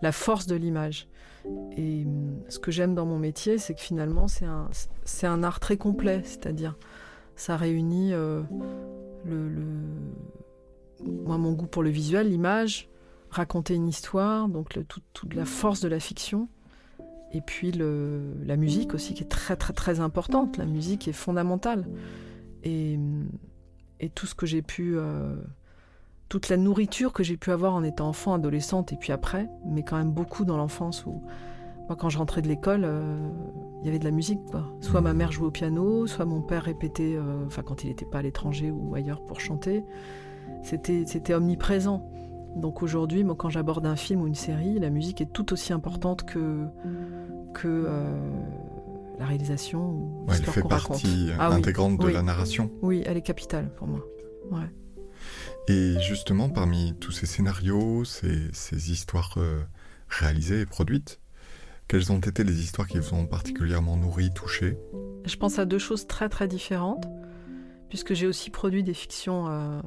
la 0.01 0.11
force 0.11 0.47
de 0.47 0.55
l'image. 0.55 1.07
Et 1.75 2.03
hum, 2.05 2.41
ce 2.49 2.59
que 2.59 2.71
j'aime 2.71 2.95
dans 2.95 3.05
mon 3.05 3.19
métier, 3.19 3.57
c'est 3.57 3.73
que 3.73 3.81
finalement, 3.81 4.27
c'est 4.27 4.45
un, 4.45 4.69
c'est 5.03 5.27
un 5.27 5.43
art 5.43 5.59
très 5.59 5.77
complet, 5.77 6.21
c'est-à-dire, 6.23 6.77
ça 7.35 7.57
réunit 7.57 8.13
euh, 8.13 8.41
le, 9.25 9.49
moi, 11.03 11.37
mon 11.37 11.53
goût 11.53 11.67
pour 11.67 11.83
le 11.83 11.89
visuel, 11.89 12.29
l'image, 12.29 12.89
raconter 13.29 13.75
une 13.75 13.87
histoire, 13.87 14.47
donc 14.47 14.75
le, 14.75 14.85
toute 14.85 15.33
la 15.33 15.45
force 15.45 15.81
de 15.81 15.87
la 15.87 15.99
fiction, 15.99 16.47
et 17.33 17.41
puis 17.41 17.71
le, 17.71 18.33
la 18.45 18.55
musique 18.57 18.93
aussi, 18.93 19.13
qui 19.13 19.23
est 19.23 19.27
très, 19.27 19.55
très, 19.55 19.73
très 19.73 19.99
importante. 19.99 20.57
La 20.57 20.65
musique 20.65 21.07
est 21.07 21.13
fondamentale. 21.13 21.87
Et, 22.63 22.95
hum, 22.95 23.27
et 24.03 24.09
tout 24.09 24.27
ce 24.27 24.35
que 24.35 24.45
j'ai 24.45 24.61
pu. 24.61 24.97
Euh, 24.97 25.35
toute 26.29 26.49
la 26.49 26.57
nourriture 26.57 27.13
que 27.13 27.21
j'ai 27.21 27.37
pu 27.37 27.51
avoir 27.51 27.75
en 27.75 27.83
étant 27.83 28.07
enfant, 28.07 28.33
adolescente 28.33 28.91
et 28.91 28.95
puis 28.95 29.11
après, 29.11 29.49
mais 29.65 29.83
quand 29.83 29.97
même 29.97 30.11
beaucoup 30.11 30.45
dans 30.45 30.57
l'enfance 30.57 31.05
où 31.05 31.21
moi 31.87 31.95
quand 31.95 32.09
je 32.09 32.17
rentrais 32.17 32.41
de 32.41 32.47
l'école, 32.47 32.85
euh, 32.85 33.29
il 33.81 33.85
y 33.85 33.89
avait 33.89 33.99
de 33.99 34.03
la 34.03 34.11
musique 34.11 34.43
quoi. 34.49 34.65
Soit 34.81 35.01
ma 35.01 35.13
mère 35.13 35.31
jouait 35.31 35.47
au 35.47 35.51
piano, 35.51 36.07
soit 36.07 36.25
mon 36.25 36.41
père 36.41 36.63
répétait, 36.63 37.15
euh, 37.15 37.45
enfin 37.45 37.61
quand 37.61 37.83
il 37.83 37.89
n'était 37.89 38.05
pas 38.05 38.19
à 38.19 38.21
l'étranger 38.23 38.71
ou 38.71 38.95
ailleurs 38.95 39.21
pour 39.21 39.39
chanter, 39.39 39.85
c'était 40.63 41.33
omniprésent. 41.35 42.09
Donc 42.55 42.81
aujourd'hui, 42.81 43.23
moi 43.23 43.35
quand 43.37 43.49
j'aborde 43.49 43.85
un 43.85 43.95
film 43.95 44.21
ou 44.21 44.27
une 44.27 44.35
série, 44.35 44.79
la 44.79 44.89
musique 44.89 45.21
est 45.21 45.31
tout 45.31 45.53
aussi 45.53 45.71
importante 45.71 46.23
que 46.23 46.65
que 47.53 47.85
la 49.19 49.25
réalisation 49.25 49.79
ou 49.79 50.25
ouais, 50.27 50.35
Elle 50.37 50.45
fait 50.45 50.63
partie 50.63 51.29
ah 51.37 51.49
intégrante 51.49 51.99
de 51.99 52.07
la 52.07 52.21
narration. 52.21 52.71
Oui, 52.81 53.03
elle 53.05 53.17
est 53.17 53.21
capitale 53.21 53.73
pour 53.75 53.87
moi. 53.87 54.05
Ouais. 54.51 54.69
Et 55.67 55.99
justement, 56.01 56.49
parmi 56.49 56.93
tous 56.99 57.11
ces 57.11 57.25
scénarios, 57.25 58.03
ces, 58.05 58.91
histoires 58.91 59.35
euh, 59.37 59.63
réalisées 60.09 60.61
et 60.61 60.65
produites, 60.65 61.19
quelles 61.87 62.11
ont 62.11 62.19
été 62.19 62.43
les 62.43 62.61
histoires 62.61 62.87
qui 62.87 62.97
vous 62.97 63.13
ont 63.13 63.25
particulièrement 63.25 63.97
nourri, 63.97 64.33
touché? 64.33 64.77
Je 65.25 65.35
pense 65.37 65.59
à 65.59 65.65
deux 65.65 65.79
choses 65.79 66.07
très 66.07 66.27
très 66.27 66.47
différentes, 66.47 67.05
puisque 67.89 68.13
j'ai 68.13 68.27
aussi 68.27 68.49
produit 68.49 68.83
des 68.83 68.93
fictions 68.93 69.47
euh, 69.47 69.81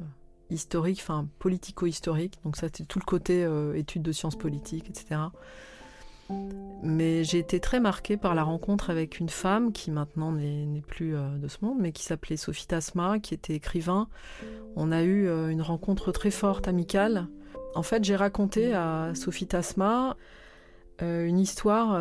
historiques, 0.49 0.99
enfin 1.01 1.27
politico-historiques, 1.39 2.39
donc 2.43 2.55
ça 2.55 2.67
c'est 2.73 2.87
tout 2.87 2.99
le 2.99 3.05
côté 3.05 3.43
euh, 3.43 3.75
études 3.75 4.03
de 4.03 4.11
sciences 4.11 4.37
politiques, 4.37 4.89
etc. 4.89 5.21
Mais 6.29 7.23
j'ai 7.23 7.39
été 7.39 7.59
très 7.59 7.79
marquée 7.79 8.17
par 8.17 8.35
la 8.35 8.43
rencontre 8.43 8.89
avec 8.89 9.19
une 9.19 9.29
femme 9.29 9.71
qui 9.71 9.91
maintenant 9.91 10.31
n'est 10.31 10.81
plus 10.85 11.15
euh, 11.15 11.37
de 11.37 11.47
ce 11.47 11.57
monde, 11.61 11.77
mais 11.79 11.91
qui 11.91 12.03
s'appelait 12.03 12.37
Sophie 12.37 12.67
Tasma, 12.67 13.19
qui 13.19 13.33
était 13.33 13.55
écrivain. 13.55 14.07
On 14.75 14.91
a 14.91 15.03
eu 15.03 15.27
euh, 15.27 15.49
une 15.49 15.61
rencontre 15.61 16.11
très 16.11 16.31
forte, 16.31 16.67
amicale. 16.67 17.27
En 17.75 17.83
fait, 17.83 18.03
j'ai 18.03 18.15
raconté 18.15 18.73
à 18.73 19.11
Sophie 19.15 19.47
Tasma 19.47 20.17
euh, 21.01 21.25
une 21.25 21.39
histoire 21.39 21.99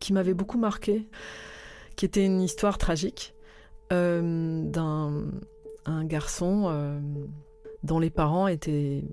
qui 0.00 0.12
m'avait 0.12 0.34
beaucoup 0.34 0.58
marquée, 0.58 1.08
qui 1.96 2.04
était 2.04 2.24
une 2.24 2.40
histoire 2.40 2.78
tragique 2.78 3.34
d'un 3.90 5.30
garçon 6.04 7.00
dont 7.84 8.00
les 8.00 8.10
parents 8.10 8.48
étaient 8.48 9.04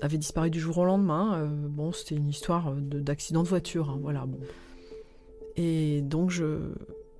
avait 0.00 0.18
disparu 0.18 0.50
du 0.50 0.60
jour 0.60 0.78
au 0.78 0.84
lendemain. 0.84 1.34
Euh, 1.34 1.48
bon, 1.48 1.92
c'était 1.92 2.14
une 2.14 2.28
histoire 2.28 2.72
d'accident 2.74 3.42
de, 3.42 3.48
voiture, 3.48 3.90
hein, 3.90 3.98
voilà. 4.02 4.26
Et 5.56 6.00
donc, 6.02 6.32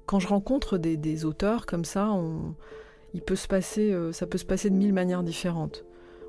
quand 0.07 0.19
je 0.19 0.29
rencontre 0.29 0.79
des, 0.79 1.25
auteurs 1.25 1.67
comme 1.67 1.85
ça, 1.85 2.15
il 3.15 3.23
peut 3.23 3.37
se 3.37 3.49
passer, 3.49 3.93
euh, 3.93 4.13
ça 4.13 4.27
peut 4.27 4.39
se 4.39 4.45
passer 4.45 4.71
de 4.71 4.75
mille 4.75 4.93
manières 4.93 5.23
différentes. 5.23 5.85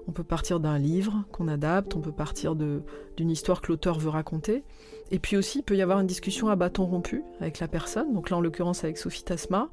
On 0.08 0.12
peut 0.12 0.24
partir 0.24 0.60
d'un 0.60 0.78
livre 0.78 1.24
qu'on 1.32 1.48
adapte, 1.48 1.96
on 1.96 2.02
peut 2.02 2.12
partir 2.12 2.56
d'une 2.56 3.32
histoire 3.32 3.62
que 3.62 3.72
l'auteur 3.72 4.00
veut 4.00 4.10
raconter. 4.10 4.64
Et 5.12 5.20
puis 5.20 5.38
aussi, 5.38 5.60
il 5.60 5.64
peut 5.64 5.78
y 5.78 5.82
avoir 5.82 6.00
une 6.00 6.08
discussion 6.08 6.50
à 6.50 6.56
bâton 6.58 6.86
rompu 6.86 7.24
avec 7.40 7.60
la 7.60 7.70
personne. 7.70 8.14
Donc 8.14 8.30
là, 8.30 8.38
en 8.38 8.42
l'occurrence, 8.42 8.84
avec 8.84 8.98
Sophie 8.98 9.24
Tasma. 9.24 9.70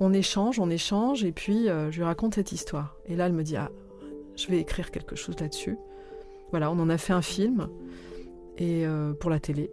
On 0.00 0.12
échange, 0.12 0.58
on 0.58 0.68
échange, 0.68 1.24
et 1.24 1.32
puis 1.32 1.68
euh, 1.68 1.90
je 1.90 1.98
lui 1.98 2.04
raconte 2.04 2.34
cette 2.34 2.52
histoire. 2.52 2.96
Et 3.06 3.16
là, 3.16 3.26
elle 3.26 3.32
me 3.32 3.44
dit 3.44 3.56
Ah, 3.56 3.70
je 4.36 4.48
vais 4.48 4.58
écrire 4.58 4.90
quelque 4.90 5.16
chose 5.16 5.38
là-dessus. 5.40 5.78
Voilà, 6.52 6.70
on 6.70 6.78
en 6.78 6.90
a 6.90 6.98
fait 6.98 7.14
un 7.14 7.22
film 7.22 7.68
et 8.58 8.86
euh, 8.86 9.14
pour 9.14 9.30
la 9.30 9.40
télé. 9.40 9.72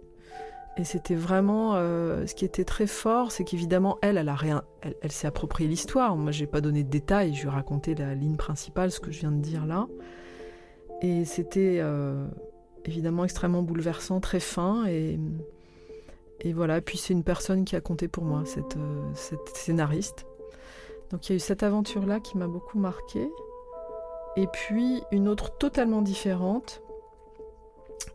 Et 0.78 0.84
c'était 0.84 1.14
vraiment 1.14 1.74
euh, 1.74 2.26
ce 2.26 2.34
qui 2.34 2.46
était 2.46 2.64
très 2.64 2.86
fort, 2.86 3.32
c'est 3.32 3.44
qu'évidemment 3.44 3.98
elle, 4.00 4.16
elle 4.16 4.30
a 4.30 4.34
rien, 4.34 4.62
elle, 5.02 5.12
s'est 5.12 5.26
appropriée 5.26 5.68
l'histoire. 5.68 6.16
Moi, 6.16 6.32
j'ai 6.32 6.46
pas 6.46 6.62
donné 6.62 6.82
de 6.82 6.88
détails, 6.88 7.34
je 7.34 7.42
lui 7.42 7.48
ai 7.48 7.50
raconté 7.50 7.94
la 7.94 8.14
ligne 8.14 8.36
principale, 8.36 8.90
ce 8.90 8.98
que 8.98 9.12
je 9.12 9.20
viens 9.20 9.30
de 9.30 9.42
dire 9.42 9.66
là. 9.66 9.88
Et 11.02 11.26
c'était 11.26 11.78
euh, 11.80 12.26
évidemment 12.86 13.24
extrêmement 13.24 13.62
bouleversant, 13.62 14.20
très 14.20 14.40
fin 14.40 14.86
et 14.86 15.18
voilà. 16.54 16.80
Puis 16.80 16.96
c'est 16.96 17.12
une 17.12 17.24
personne 17.24 17.66
qui 17.66 17.76
a 17.76 17.82
compté 17.82 18.08
pour 18.08 18.24
moi, 18.24 18.44
cette, 18.46 18.78
cette 19.14 19.48
scénariste. 19.54 20.24
Donc 21.10 21.28
il 21.28 21.32
y 21.32 21.34
a 21.34 21.36
eu 21.36 21.40
cette 21.40 21.62
aventure 21.62 22.06
là 22.06 22.20
qui 22.20 22.38
m'a 22.38 22.46
beaucoup 22.46 22.78
marquée. 22.78 23.28
Et 24.36 24.46
puis 24.46 25.02
une 25.10 25.28
autre 25.28 25.56
totalement 25.58 26.02
différente, 26.02 26.82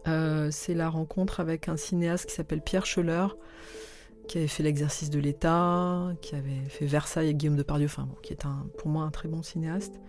euh, 0.08 0.50
c'est 0.52 0.74
la 0.74 0.90
rencontre 0.90 1.40
avec 1.40 1.68
un 1.68 1.78
cinéaste 1.78 2.28
qui 2.28 2.36
s'appelle 2.36 2.62
Pierre 2.62 2.86
Scheller, 2.86 3.28
qui 4.28 4.38
avait 4.38 4.48
fait 4.48 4.64
l'exercice 4.64 5.10
de 5.10 5.20
l'État, 5.20 6.10
qui 6.22 6.36
avait 6.36 6.64
fait 6.70 6.86
Versailles 6.86 7.26
avec 7.26 7.38
Guillaume 7.38 7.58
Depardieu, 7.58 7.86
enfin 7.86 8.08
qui 8.22 8.34
est 8.34 8.44
pour 8.78 8.88
moi 8.88 9.04
un 9.04 9.12
très 9.12 9.28
bon 9.28 9.44
cinéaste. 9.44 10.00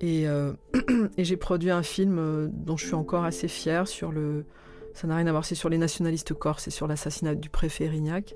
Et, 0.00 0.26
euh, 0.26 0.52
j'ai 1.18 1.36
produit 1.36 1.70
un 1.70 1.84
film 1.84 2.18
euh, 2.18 2.48
dont 2.50 2.76
je 2.76 2.86
suis 2.86 2.94
encore 2.94 3.24
assez 3.24 3.48
fière 3.48 3.86
sur 3.86 4.10
le. 4.10 4.44
Ça 4.94 5.06
n'a 5.06 5.16
rien 5.16 5.26
à 5.26 5.30
voir, 5.30 5.44
c'est 5.44 5.54
sur 5.54 5.68
les 5.68 5.78
nationalistes 5.78 6.34
corses 6.34 6.66
et 6.66 6.70
sur 6.70 6.86
l'assassinat 6.86 7.34
du 7.34 7.48
préfet 7.48 7.88
Rignac. 7.88 8.34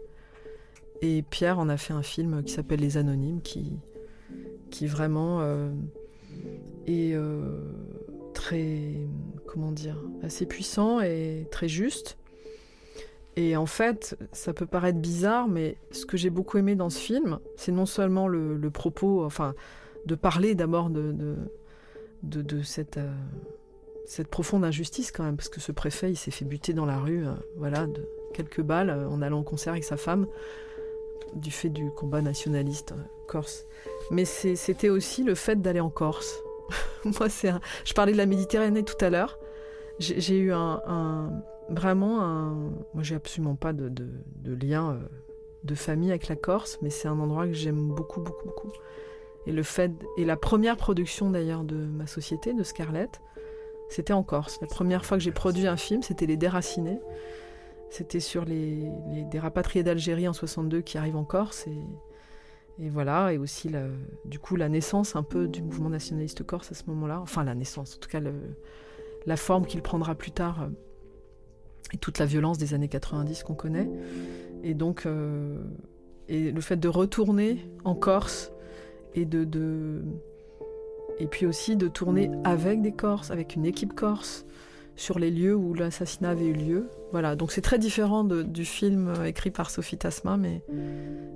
Et 1.03 1.23
Pierre 1.23 1.59
en 1.59 1.69
a 1.69 1.77
fait 1.77 1.93
un 1.93 2.03
film 2.03 2.43
qui 2.45 2.53
s'appelle 2.53 2.81
Les 2.81 2.97
Anonymes, 2.97 3.43
qui 3.43 3.83
vraiment 4.87 5.43
et 6.87 7.15
euh, 7.15 7.59
très, 8.35 8.95
comment 9.47 9.73
dire, 9.73 10.03
assez 10.23 10.47
puissant 10.47 11.01
et 11.01 11.47
très 11.51 11.69
juste. 11.69 12.17
Et 13.37 13.57
en 13.57 13.67
fait, 13.67 14.17
ça 14.33 14.55
peut 14.55 14.67
paraître 14.67 14.99
bizarre, 14.99 15.47
mais 15.47 15.77
ce 15.91 16.07
que 16.07 16.17
j'ai 16.17 16.31
beaucoup 16.31 16.57
aimé 16.57 16.75
dans 16.75 16.89
ce 16.89 16.99
film, 16.99 17.39
c'est 17.57 17.73
non 17.73 17.85
seulement 17.85 18.29
le, 18.29 18.71
propos, 18.71 19.25
enfin, 19.25 19.55
de 20.07 20.15
parler 20.15 20.55
d'abord 20.55 20.89
de, 20.89 21.15
euh, 22.35 23.13
cette 24.07 24.29
profonde 24.29 24.65
injustice 24.65 25.13
quand 25.13 25.25
même, 25.25 25.37
parce 25.37 25.51
que 25.51 25.61
ce 25.61 25.73
préfet, 25.73 26.11
il 26.11 26.17
s'est 26.17 26.31
fait 26.31 26.47
buter 26.47 26.73
dans 26.73 26.87
la 26.87 26.99
rue, 26.99 27.27
euh, 27.27 27.33
voilà, 27.57 27.87
de 27.87 28.09
quelques 28.33 28.63
balles 28.63 28.91
en 28.91 29.21
allant 29.21 29.41
au 29.41 29.45
concert 29.45 29.73
avec 29.73 29.85
sa 29.85 29.99
femme, 29.99 30.27
du 31.35 31.51
fait 31.51 31.69
du 31.69 31.91
combat 31.91 32.23
nationaliste 32.23 32.95
corse. 33.27 33.67
Mais 34.11 34.25
c'était 34.25 34.89
aussi 34.89 35.23
le 35.23 35.35
fait 35.35 35.61
d'aller 35.61 35.81
en 35.81 35.91
Corse. 35.91 36.41
Moi, 37.05 37.29
c'est 37.29 37.53
Je 37.85 37.95
parlais 37.95 38.13
de 38.13 38.17
la 38.17 38.27
Méditerranée 38.27 38.83
tout 38.83 39.03
à 39.05 39.11
l'heure. 39.11 39.39
J'ai 39.99 40.39
eu 40.39 40.53
un, 40.53 41.43
vraiment 41.71 42.23
un. 42.23 42.55
Moi, 42.95 43.03
j'ai 43.03 43.15
absolument 43.15 43.57
pas 43.57 43.73
de, 43.73 43.89
de, 43.89 44.67
lien 44.67 44.91
euh, 44.91 44.99
de 45.65 45.75
famille 45.75 46.11
avec 46.11 46.29
la 46.29 46.37
Corse, 46.37 46.79
mais 46.83 46.91
c'est 46.91 47.09
un 47.09 47.19
endroit 47.19 47.47
que 47.47 47.55
j'aime 47.55 47.89
beaucoup, 47.89 48.21
beaucoup, 48.21 48.47
beaucoup. 48.47 48.73
Et 49.47 49.53
le 49.53 49.63
fait 49.63 49.93
et 50.19 50.25
la 50.25 50.37
première 50.37 50.77
production 50.77 51.31
d'ailleurs 51.31 51.65
de 51.65 51.77
ma 51.77 52.07
société, 52.07 52.53
de 52.53 52.63
Scarlett, 52.63 53.21
c'était 53.89 54.13
en 54.13 54.23
Corse. 54.23 54.59
La 54.61 54.67
première 54.67 55.05
fois 55.05 55.17
que 55.17 55.23
j'ai 55.23 55.33
produit 55.33 55.67
un 55.67 55.77
film, 55.77 56.03
c'était 56.03 56.27
Les 56.27 56.37
Déracinés. 56.37 57.01
C'était 57.89 58.21
sur 58.21 58.45
les, 58.45 58.91
des 59.31 59.39
rapatriés 59.39 59.85
d'Algérie 59.85 60.27
en 60.27 60.33
62 60.33 60.81
qui 60.81 60.99
arrivent 60.99 61.17
en 61.17 61.25
Corse 61.25 61.69
et, 61.69 61.79
et 62.79 62.91
voilà 62.91 63.33
et 63.33 63.39
aussi 63.39 63.71
du 64.25 64.39
coup 64.39 64.57
la 64.57 64.69
naissance 64.69 65.17
un 65.17 65.23
peu 65.23 65.49
du 65.49 65.63
mouvement 65.63 65.89
nationaliste 65.89 66.43
corse 66.45 66.73
à 66.73 66.75
ce 66.75 66.85
moment-là. 66.89 67.21
Enfin 67.21 67.45
la 67.45 67.55
naissance, 67.55 67.97
en 67.97 67.99
tout 67.99 68.09
cas 68.09 68.21
la 69.25 69.37
forme 69.37 69.67
qu'il 69.67 69.83
prendra 69.83 70.15
plus 70.15 70.31
tard 70.31 70.63
euh, 70.63 70.69
et 71.93 71.99
toute 71.99 72.19
la 72.19 72.27
violence 72.27 72.59
des 72.59 72.75
années 72.75 72.89
90 72.89 73.43
qu'on 73.45 73.55
connaît. 73.55 73.89
Et 74.63 74.75
donc 74.75 75.07
euh, 75.07 75.59
et 76.29 76.51
le 76.51 76.61
fait 76.61 76.77
de 76.77 76.89
retourner 76.89 77.71
en 77.85 77.95
Corse 77.95 78.53
et 79.15 79.25
de, 79.25 80.03
et 81.19 81.27
puis 81.27 81.47
aussi 81.47 81.77
de 81.77 81.89
tourner 81.89 82.31
avec 82.45 82.83
des 82.83 82.93
Corses, 82.93 83.31
avec 83.31 83.55
une 83.55 83.65
équipe 83.65 83.95
corse 83.95 84.45
sur 84.97 85.19
les 85.19 85.31
lieux 85.31 85.55
où 85.55 85.75
l'assassinat 85.75 86.31
avait 86.31 86.47
eu 86.47 86.55
lieu. 86.55 86.91
Voilà, 87.13 87.37
donc 87.37 87.53
c'est 87.53 87.61
très 87.61 87.79
différent 87.79 88.25
du 88.25 88.65
film 88.65 89.13
écrit 89.25 89.51
par 89.51 89.71
Sophie 89.71 89.99
Tasma, 89.99 90.37
mais 90.37 90.63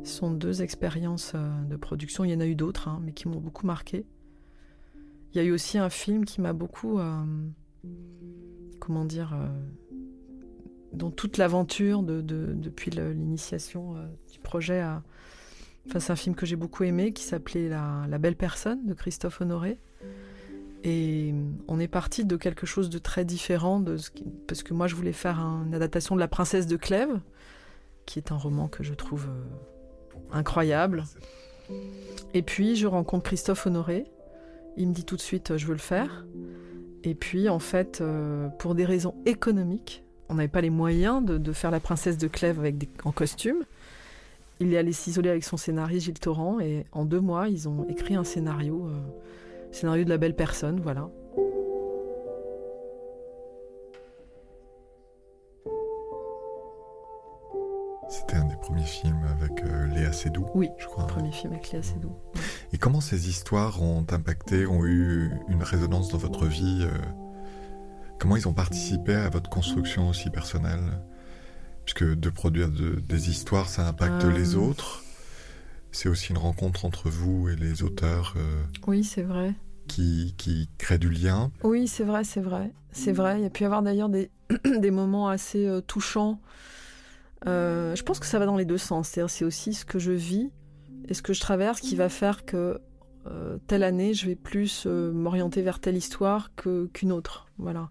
ce 0.05 0.13
sont 0.17 0.31
deux 0.31 0.63
expériences 0.63 1.33
euh, 1.35 1.63
de 1.69 1.77
production. 1.77 2.25
Il 2.25 2.31
y 2.31 2.35
en 2.35 2.41
a 2.41 2.47
eu 2.47 2.55
d'autres, 2.55 2.89
hein, 2.89 3.01
mais 3.03 3.13
qui 3.13 3.29
m'ont 3.29 3.41
beaucoup 3.41 3.67
marqué. 3.67 4.07
Il 5.33 5.37
y 5.37 5.41
a 5.41 5.45
eu 5.45 5.53
aussi 5.53 5.79
un 5.79 5.91
film 5.91 6.25
qui 6.25 6.41
m'a 6.41 6.53
beaucoup, 6.53 6.99
euh, 6.99 7.25
comment 8.81 9.05
dire, 9.05 9.33
euh, 9.35 9.49
dont 10.93 11.11
toute 11.11 11.37
l'aventure 11.39 12.03
de, 12.03 12.21
depuis 12.21 12.91
l'initiation 12.91 13.95
du 14.33 14.41
projet 14.41 14.81
a, 14.81 15.05
c'est 15.99 16.11
un 16.11 16.17
film 16.17 16.35
que 16.35 16.47
j'ai 16.47 16.57
beaucoup 16.57 16.83
aimé 16.83 17.13
qui 17.13 17.23
s'appelait 17.23 17.69
la, 17.69 18.19
Belle 18.19 18.35
Personne 18.35 18.85
de 18.87 18.95
Christophe 18.95 19.41
Honoré. 19.41 19.79
Et 20.83 21.35
on 21.69 21.79
est 21.79 21.89
parti 21.89 22.25
de 22.25 22.37
quelque 22.37 22.67
chose 22.67 22.89
de 22.89 22.99
très 22.99 23.25
différent 23.25 23.85
parce 24.47 24.63
que 24.63 24.73
moi 24.73 24.87
je 24.87 24.95
voulais 24.95 25.13
faire 25.13 25.39
une 25.39 25.75
adaptation 25.75 26.15
de 26.15 26.21
La 26.21 26.29
Princesse 26.29 26.67
de 26.67 26.77
Clèves, 26.77 27.21
qui 28.07 28.19
est 28.19 28.33
un 28.33 28.37
roman 28.37 28.69
que 28.69 28.83
je 28.83 28.95
trouve 28.95 29.27
euh, 29.27 30.19
incroyable. 30.33 31.05
Et 32.33 32.43
puis 32.43 32.77
je 32.77 32.87
rencontre 32.87 33.25
Christophe 33.25 33.67
Honoré. 33.67 34.05
Il 34.77 34.89
me 34.89 34.95
dit 34.95 35.05
tout 35.05 35.17
de 35.17 35.21
suite 35.21 35.57
je 35.57 35.67
veux 35.67 35.75
le 35.75 35.79
faire. 35.79 36.25
Et 37.05 37.15
puis 37.15 37.49
en 37.49 37.59
fait, 37.59 38.01
euh, 38.01 38.49
pour 38.59 38.75
des 38.75 38.85
raisons 38.85 39.15
économiques, 39.27 40.03
on 40.29 40.35
n'avait 40.35 40.49
pas 40.49 40.61
les 40.61 40.71
moyens 40.71 41.23
de, 41.25 41.53
faire 41.53 41.71
La 41.71 41.81
Princesse 41.81 42.17
de 42.17 42.29
Clèves 42.29 42.59
avec 42.59 42.89
en 43.05 43.13
costume 43.13 43.65
il 44.61 44.75
est 44.75 44.79
allé 44.79 44.93
s'isoler 44.93 45.31
avec 45.31 45.43
son 45.43 45.57
scénariste 45.57 46.05
Gilles 46.05 46.21
Torrent 46.21 46.61
et 46.61 46.85
en 46.93 47.05
deux 47.05 47.21
mois, 47.21 47.49
ils 47.49 47.69
ont 47.69 47.87
écrit 47.89 48.15
un 48.15 48.25
scénario, 48.25 48.87
euh, 48.87 49.01
scénario 49.71 50.05
de 50.05 50.09
la 50.09 50.19
belle 50.19 50.37
personne, 50.37 50.81
voilà. 50.81 51.09
C'était 58.09 58.37
un 58.37 58.45
des 58.47 58.57
premiers 58.57 58.83
films 58.83 59.25
avec 59.31 59.65
euh, 59.65 59.87
Léa 59.87 60.13
Seydoux, 60.13 60.47
oui, 60.55 60.69
je 60.79 60.87
crois. 60.87 61.05
Oui, 61.05 61.13
premier 61.13 61.33
film 61.33 61.53
avec 61.53 61.71
Léa 61.71 61.83
Seydoux. 61.83 62.17
Et 62.73 62.79
comment 62.79 63.01
ces 63.01 63.29
histoires 63.29 63.83
ont 63.83 64.05
impacté, 64.11 64.67
ont 64.67 64.85
eu 64.85 65.31
une 65.49 65.63
résonance 65.63 66.09
dans 66.09 66.19
votre 66.19 66.47
vie 66.47 66.81
euh, 66.83 66.99
Comment 68.21 68.37
ils 68.37 68.47
ont 68.47 68.53
participé 68.53 69.15
à 69.15 69.31
votre 69.31 69.49
construction 69.49 70.11
aussi 70.11 70.29
personnelle? 70.29 71.01
Puisque 71.87 72.05
de 72.05 72.29
produire 72.29 72.69
des 72.69 73.31
histoires, 73.31 73.67
ça 73.69 73.89
impacte 73.89 74.25
les 74.25 74.55
euh. 74.55 74.59
autres. 74.59 75.03
C'est 75.93 76.09
aussi 76.09 76.31
une 76.31 76.39
rencontre 76.39 76.85
entre 76.85 77.09
vous 77.09 77.49
et 77.49 77.57
les 77.57 77.83
auteurs. 77.83 78.35
Euh, 78.37 78.63
oui, 78.87 79.05
c'est 79.05 79.23
vrai. 79.23 79.55
Qui, 79.89 80.35
qui 80.39 80.69
crée 80.79 80.99
du 80.99 81.11
lien. 81.11 81.51
Oui, 81.65 81.89
c'est 81.89 82.05
vrai, 82.05 82.25
c'est 82.25 82.41
vrai. 82.41 82.73
C'est 82.93 83.13
vrai. 83.13 83.39
Il 83.39 83.43
y 83.43 83.47
a 83.47 83.51
pu 83.51 83.63
y 83.63 83.67
avoir 83.67 83.83
d'ailleurs 83.83 84.09
des, 84.09 84.31
des 84.65 84.91
moments 84.91 85.29
assez 85.29 85.67
euh, 85.67 85.81
touchants. 85.81 86.41
je 87.45 88.03
pense 88.03 88.21
que 88.21 88.27
ça 88.27 88.39
va 88.39 88.47
dans 88.47 88.57
les 88.57 88.65
deux 88.65 88.79
sens. 88.79 89.09
C'est-à-dire, 89.09 89.31
c'est 89.31 89.45
aussi 89.45 89.75
ce 89.75 89.85
que 89.85 89.99
je 89.99 90.13
vis 90.13 90.51
et 91.09 91.15
ce 91.15 91.23
que 91.23 91.33
je 91.33 91.41
traverse 91.41 91.81
qui 91.81 91.97
va 91.97 92.09
faire 92.09 92.45
que 92.45 92.81
telle 93.67 93.83
année, 93.83 94.15
je 94.15 94.27
vais 94.27 94.35
plus 94.35 94.87
m'orienter 94.87 95.63
vers 95.63 95.79
telle 95.79 95.97
histoire 95.97 96.51
qu'une 96.55 97.13
autre. 97.13 97.47
Voilà 97.59 97.91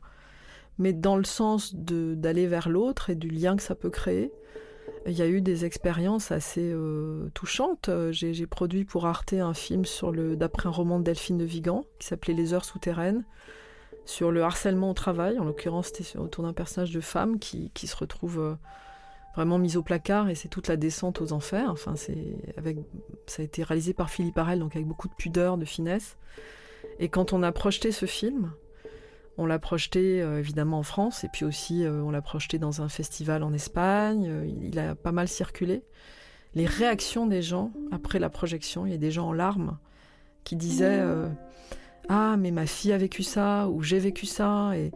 mais 0.79 0.93
dans 0.93 1.17
le 1.17 1.25
sens 1.25 1.75
d'aller 1.75 2.47
vers 2.47 2.69
l'autre 2.69 3.11
et 3.11 3.15
du 3.15 3.27
lien 3.27 3.55
que 3.55 3.61
ça 3.61 3.75
peut 3.75 3.89
créer. 3.91 4.31
Il 5.05 5.13
y 5.13 5.21
a 5.21 5.27
eu 5.27 5.41
des 5.41 5.65
expériences 5.65 6.31
assez 6.31 6.71
euh, 6.73 7.29
touchantes. 7.33 7.89
J'ai 8.11 8.47
produit 8.47 8.85
pour 8.85 9.05
Arte 9.05 9.33
un 9.33 9.53
film 9.53 9.85
sur 9.85 10.11
le 10.11 10.35
d'après 10.35 10.67
un 10.67 10.71
roman 10.71 10.99
de 10.99 11.03
Delphine 11.03 11.37
de 11.37 11.45
Vigan 11.45 11.85
qui 11.99 12.07
s'appelait 12.07 12.33
Les 12.33 12.53
heures 12.53 12.65
souterraines 12.65 13.23
sur 14.05 14.31
le 14.31 14.43
harcèlement 14.43 14.91
au 14.91 14.93
travail. 14.93 15.39
En 15.39 15.45
l'occurrence, 15.45 15.91
c'était 15.93 16.17
autour 16.17 16.43
d'un 16.43 16.53
personnage 16.53 16.91
de 16.91 16.99
femme 16.99 17.39
qui, 17.39 17.71
qui 17.73 17.87
se 17.87 17.95
retrouve 17.95 18.39
euh, 18.39 18.55
vraiment 19.35 19.59
mise 19.59 19.77
au 19.77 19.83
placard 19.83 20.29
et 20.29 20.35
c'est 20.35 20.47
toute 20.47 20.67
la 20.67 20.77
descente 20.77 21.21
aux 21.21 21.31
enfers. 21.31 21.69
Enfin, 21.69 21.95
c'est 21.95 22.35
avec 22.57 22.77
ça 23.27 23.41
a 23.41 23.45
été 23.45 23.63
réalisé 23.63 23.93
par 23.93 24.09
Philippe 24.09 24.37
Arel, 24.37 24.59
donc 24.59 24.75
avec 24.75 24.87
beaucoup 24.87 25.07
de 25.07 25.13
pudeur, 25.13 25.57
de 25.57 25.65
finesse. 25.65 26.17
Et 26.99 27.09
quand 27.09 27.33
on 27.33 27.43
a 27.43 27.51
projeté 27.51 27.91
ce 27.91 28.05
film, 28.05 28.51
on 29.39 29.45
l'a 29.45 29.57
projeté 29.57 30.21
euh, 30.21 30.39
évidemment 30.39 30.79
en 30.79 30.83
France 30.83 31.23
et 31.23 31.29
puis 31.29 31.45
aussi 31.45 31.85
euh, 31.85 32.03
on 32.03 32.11
l'a 32.11 32.21
projeté 32.21 32.59
dans 32.59 32.81
un 32.81 32.89
festival 32.89 33.41
en 33.41 33.53
Espagne. 33.53 34.27
Euh, 34.29 34.45
il 34.45 34.77
a 34.77 34.95
pas 34.95 35.13
mal 35.13 35.29
circulé. 35.29 35.81
Les 36.55 36.65
réactions 36.65 37.25
des 37.25 37.41
gens 37.41 37.71
après 37.91 38.19
la 38.19 38.29
projection, 38.29 38.85
il 38.85 38.91
y 38.91 38.95
a 38.95 38.97
des 38.97 39.11
gens 39.11 39.29
en 39.29 39.33
larmes 39.33 39.77
qui 40.43 40.55
disaient 40.55 41.01
Ah, 42.09 42.35
mais 42.37 42.51
ma 42.51 42.65
fille 42.65 42.91
a 42.91 42.97
vécu 42.97 43.23
ça 43.23 43.69
ou 43.69 43.83
j'ai 43.83 43.99
vécu 43.99 44.25
ça 44.25 44.71
et, 44.75 44.91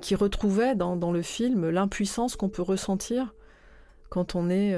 qui 0.00 0.14
retrouvaient 0.14 0.76
dans, 0.76 1.12
le 1.12 1.22
film 1.22 1.68
l'impuissance 1.68 2.36
qu'on 2.36 2.48
peut 2.48 2.62
ressentir 2.62 3.34
quand 4.10 4.36
on 4.36 4.48
est 4.48 4.76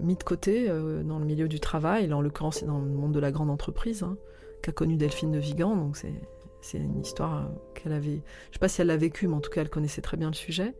mis 0.00 0.16
de 0.16 0.22
côté 0.22 0.68
dans 1.04 1.18
le 1.18 1.26
milieu 1.26 1.46
du 1.46 1.60
travail, 1.60 2.06
là 2.06 2.16
en 2.16 2.22
l'occurrence 2.22 2.60
c'est 2.60 2.66
dans 2.66 2.78
le 2.78 2.90
monde 2.90 3.12
de 3.12 3.20
la 3.20 3.32
grande 3.32 3.50
entreprise, 3.50 4.02
hein, 4.02 4.16
qu'a 4.62 4.72
connu 4.72 4.96
Delphine 4.96 5.30
de 5.30 5.38
Vigan, 5.38 5.76
donc 5.76 5.98
c'est 5.98 6.14
c'est 6.62 6.78
une 6.78 7.00
histoire 7.00 7.50
qu'elle 7.74 7.92
avait. 7.92 8.22
Je 8.48 8.54
sais 8.54 8.58
pas 8.60 8.68
si 8.68 8.80
elle 8.80 8.86
l'a 8.86 8.96
vécue, 8.96 9.26
mais 9.26 9.34
en 9.34 9.40
tout 9.40 9.50
cas, 9.50 9.60
elle 9.60 9.68
connaissait 9.68 10.00
très 10.00 10.16
bien 10.16 10.28
le 10.28 10.34
sujet. 10.34 10.74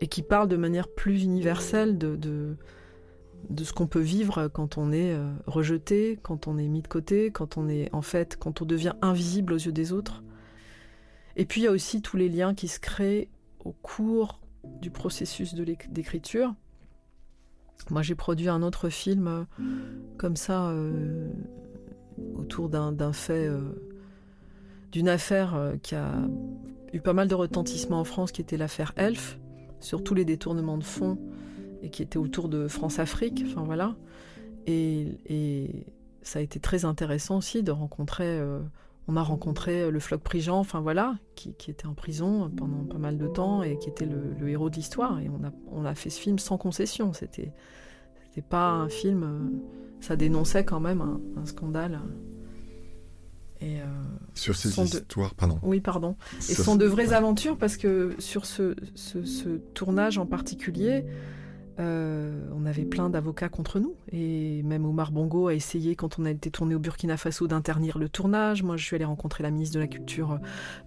Et 0.00 0.06
qui 0.06 0.22
parle 0.22 0.48
de 0.48 0.56
manière 0.56 0.88
plus 0.88 1.24
universelle 1.24 1.98
de, 1.98 2.16
de, 2.16 3.64
ce 3.64 3.72
qu'on 3.72 3.88
peut 3.88 4.00
vivre 4.00 4.46
quand 4.46 4.78
on 4.78 4.92
est 4.92 5.12
euh, 5.12 5.32
rejeté, 5.46 6.18
quand 6.22 6.46
on 6.46 6.56
est 6.56 6.68
mis 6.68 6.82
de 6.82 6.88
côté, 6.88 7.32
quand 7.32 7.56
on 7.58 7.68
est 7.68 7.92
en 7.92 8.02
fait, 8.02 8.36
quand 8.36 8.62
on 8.62 8.64
devient 8.64 8.94
invisible 9.02 9.52
aux 9.52 9.58
yeux 9.58 9.72
des 9.72 9.92
autres. 9.92 10.22
Et 11.34 11.44
puis 11.44 11.62
il 11.62 11.64
y 11.64 11.66
a 11.66 11.72
aussi 11.72 12.00
tous 12.00 12.16
les 12.16 12.28
liens 12.28 12.54
qui 12.54 12.68
se 12.68 12.78
créent 12.78 13.28
au 13.64 13.72
cours 13.72 14.40
du 14.64 14.90
processus 14.90 15.54
d'écriture. 15.54 16.54
Moi 17.90 18.02
j'ai 18.02 18.14
produit 18.14 18.48
un 18.48 18.62
autre 18.62 18.88
film 18.88 19.26
euh, 19.26 19.44
comme 20.16 20.36
ça 20.36 20.68
euh, 20.68 21.28
autour 22.36 22.68
d'un 22.68 23.12
fait 23.12 23.48
d'une 24.92 25.08
affaire 25.08 25.54
euh, 25.54 25.76
qui 25.82 25.94
a 25.94 26.12
eu 26.92 27.00
pas 27.00 27.12
mal 27.12 27.28
de 27.28 27.34
retentissement 27.34 28.00
en 28.00 28.04
France, 28.04 28.32
qui 28.32 28.40
était 28.40 28.56
l'affaire 28.56 28.92
Elf, 28.96 29.38
sur 29.80 30.02
tous 30.02 30.14
les 30.14 30.24
détournements 30.24 30.78
de 30.78 30.84
fonds 30.84 31.18
et 31.82 31.90
qui 31.90 32.02
était 32.02 32.18
autour 32.18 32.48
de 32.48 32.66
France-Afrique. 32.68 33.44
Enfin 33.46 33.62
voilà. 33.62 33.96
Et, 34.66 35.86
ça 36.22 36.40
a 36.40 36.42
été 36.42 36.60
très 36.60 36.84
intéressant 36.84 37.38
aussi 37.38 37.62
de 37.62 37.70
rencontrer. 37.70 38.38
Euh, 38.38 38.60
on 39.06 39.16
a 39.16 39.22
rencontré 39.22 39.82
euh, 39.82 39.90
le 39.90 39.98
Floc 39.98 40.20
Prigent, 40.20 40.58
enfin 40.58 40.80
voilà, 40.80 41.16
qui, 41.36 41.54
était 41.68 41.86
en 41.86 41.94
prison 41.94 42.50
pendant 42.54 42.84
pas 42.84 42.98
mal 42.98 43.16
de 43.16 43.26
temps 43.28 43.62
et 43.62 43.78
qui 43.78 43.88
était 43.88 44.04
le, 44.04 44.46
héros 44.46 44.68
de 44.68 44.74
l'histoire. 44.74 45.20
Et 45.20 45.30
on 45.70 45.84
a, 45.84 45.94
fait 45.94 46.10
ce 46.10 46.20
film 46.20 46.38
sans 46.38 46.58
concession. 46.58 47.14
C'était, 47.14 47.52
c'était 48.24 48.46
pas 48.46 48.68
un 48.68 48.90
film. 48.90 49.62
ça 50.00 50.16
dénonçait 50.16 50.64
quand 50.64 50.80
même 50.80 51.02
un 51.36 51.46
scandale. 51.46 52.00
Et, 53.60 53.80
euh, 53.80 53.84
sur 54.34 54.54
ces 54.54 54.80
histoires, 54.80 55.34
pardon. 55.34 55.58
Oui, 55.62 55.80
pardon. 55.80 56.16
Et 56.38 56.42
ce 56.42 56.62
sont 56.62 56.76
de 56.76 56.86
vraies 56.86 57.12
aventures 57.12 57.56
parce 57.56 57.76
que 57.76 58.14
sur 58.18 58.46
ce, 58.46 58.74
tournage 59.74 60.18
en 60.18 60.26
particulier, 60.26 61.04
euh, 61.80 62.48
on 62.56 62.66
avait 62.66 62.84
plein 62.84 63.10
d'avocats 63.10 63.48
contre 63.48 63.80
nous. 63.80 63.94
Et 64.12 64.62
même 64.62 64.84
Omar 64.84 65.10
Bongo 65.10 65.48
a 65.48 65.54
essayé, 65.54 65.96
quand 65.96 66.18
on 66.18 66.24
a 66.24 66.30
été 66.30 66.50
tourné 66.50 66.74
au 66.76 66.78
Burkina 66.78 67.16
Faso, 67.16 67.48
d'interdire 67.48 67.98
le 67.98 68.08
tournage. 68.08 68.62
Moi, 68.62 68.76
je 68.76 68.84
suis 68.84 68.94
allée 68.94 69.04
rencontrer 69.04 69.42
la 69.42 69.50
ministre 69.50 69.74
de 69.74 69.80
la 69.80 69.88
Culture 69.88 70.32
euh, 70.32 70.38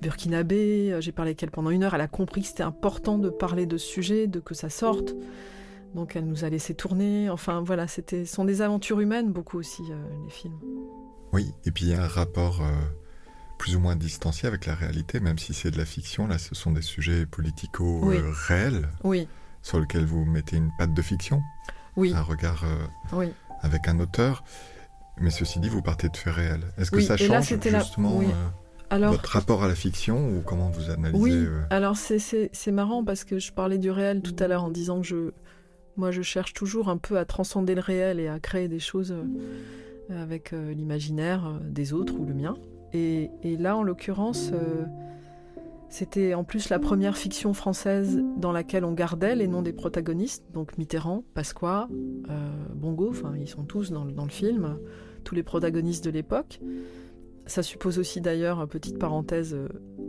burkinabé. 0.01 0.95
J'ai 1.01 1.11
parlé 1.11 1.29
avec 1.29 1.43
elle 1.43 1.51
pendant 1.51 1.71
une 1.71 1.83
heure. 1.83 1.93
Elle 1.93 2.01
a 2.01 2.07
compris 2.07 2.41
que 2.41 2.47
c'était 2.47 2.63
important 2.63 3.17
de 3.17 3.29
parler 3.29 3.65
de 3.65 3.77
ce 3.77 3.87
sujet, 3.87 4.27
de 4.27 4.39
que 4.39 4.53
ça 4.53 4.69
sorte. 4.69 5.15
Donc, 5.93 6.15
elle 6.15 6.25
nous 6.25 6.45
a 6.45 6.49
laissé 6.49 6.73
tourner. 6.73 7.29
Enfin, 7.29 7.61
voilà, 7.65 7.85
c'était 7.87 8.23
sont 8.23 8.45
des 8.45 8.61
aventures 8.61 9.01
humaines, 9.01 9.33
beaucoup 9.33 9.57
aussi, 9.57 9.81
les 9.83 10.29
films. 10.29 10.57
Oui, 11.33 11.53
et 11.65 11.71
puis 11.71 11.85
il 11.85 11.91
y 11.91 11.93
a 11.93 12.03
un 12.03 12.07
rapport 12.07 12.61
euh, 12.61 12.71
plus 13.57 13.75
ou 13.75 13.79
moins 13.79 13.95
distancié 13.95 14.47
avec 14.47 14.65
la 14.65 14.75
réalité, 14.75 15.19
même 15.19 15.37
si 15.37 15.53
c'est 15.53 15.71
de 15.71 15.77
la 15.77 15.85
fiction. 15.85 16.27
Là, 16.27 16.37
ce 16.37 16.55
sont 16.55 16.71
des 16.71 16.81
sujets 16.81 17.25
politico-réels 17.25 18.87
oui. 19.03 19.27
sur 19.61 19.79
lesquels 19.79 20.05
vous 20.05 20.25
mettez 20.25 20.57
une 20.57 20.71
patte 20.77 20.93
de 20.93 21.01
fiction. 21.01 21.41
Oui. 21.95 22.13
Un 22.15 22.21
regard 22.21 22.63
euh, 23.13 23.27
avec 23.61 23.87
un 23.87 23.99
auteur. 23.99 24.43
Mais 25.19 25.29
ceci 25.29 25.59
dit, 25.59 25.69
vous 25.69 25.81
partez 25.81 26.09
de 26.09 26.17
faits 26.17 26.33
réels. 26.33 26.63
Est-ce 26.77 26.89
que 26.91 26.97
Oui, 26.97 27.05
ça 27.05 27.15
et 27.15 27.27
là, 27.27 27.41
change 27.41 27.65
la- 27.65 27.79
justement 27.79 28.21
euh, 28.21 28.23
Alors, 28.89 29.11
votre 29.11 29.29
rapport 29.29 29.63
à 29.63 29.67
la 29.67 29.75
fiction 29.75 30.29
ou 30.29 30.41
comment 30.41 30.69
vous 30.69 30.89
analysez 30.89 31.17
Oui, 31.21 31.31
euh, 31.33 31.61
alors 31.69 31.95
c'est- 31.97 32.71
marrant 32.71 33.03
parce 33.03 33.23
que 33.23 33.37
je 33.39 33.51
parlais 33.51 33.77
du 33.77 33.91
réel 33.91 34.21
tout 34.21 34.35
à 34.39 34.47
l'heure 34.47 34.63
en 34.63 34.69
disant 34.71 35.01
que 35.01 35.07
je, 35.07 35.31
moi 35.97 36.11
je 36.11 36.21
cherche 36.21 36.53
toujours 36.53 36.89
un 36.89 36.97
peu 36.97 37.17
à 37.19 37.25
transcender 37.25 37.75
le 37.75 37.81
réel 37.81 38.19
et 38.19 38.29
à 38.29 38.39
créer 38.39 38.67
des 38.69 38.79
choses 38.79 39.11
euh, 39.11 39.23
avec 40.11 40.53
euh, 40.53 40.73
l'imaginaire 40.73 41.47
euh, 41.47 41.59
des 41.69 41.93
autres 41.93 42.13
ou 42.19 42.25
le 42.25 42.33
mien. 42.33 42.55
Et, 42.93 43.29
là, 43.57 43.77
en 43.77 43.83
l'occurrence, 43.83 44.51
euh, 44.53 44.83
c'était 45.89 46.33
en 46.33 46.43
plus 46.43 46.69
la 46.69 46.77
première 46.77 47.17
fiction 47.17 47.53
française 47.53 48.21
dans 48.37 48.51
laquelle 48.51 48.83
on 48.83 48.91
gardait 48.91 49.35
les 49.35 49.47
noms 49.47 49.61
des 49.61 49.73
protagonistes, 49.73 50.43
donc 50.53 50.77
Mitterrand, 50.77 51.23
Pasqua, 51.33 51.87
Bongo, 52.75 53.13
ils 53.39 53.47
sont 53.47 53.63
tous 53.63 53.91
dans, 53.91 54.03
le- 54.03 54.29
film, 54.29 54.77
tous 55.23 55.35
les 55.35 55.43
protagonistes 55.43 56.03
de 56.03 56.09
l'époque. 56.09 56.59
Ça 57.45 57.63
suppose 57.63 57.97
aussi 57.97 58.19
d'ailleurs, 58.19 58.67
petite 58.67 58.99
parenthèse 58.99 59.55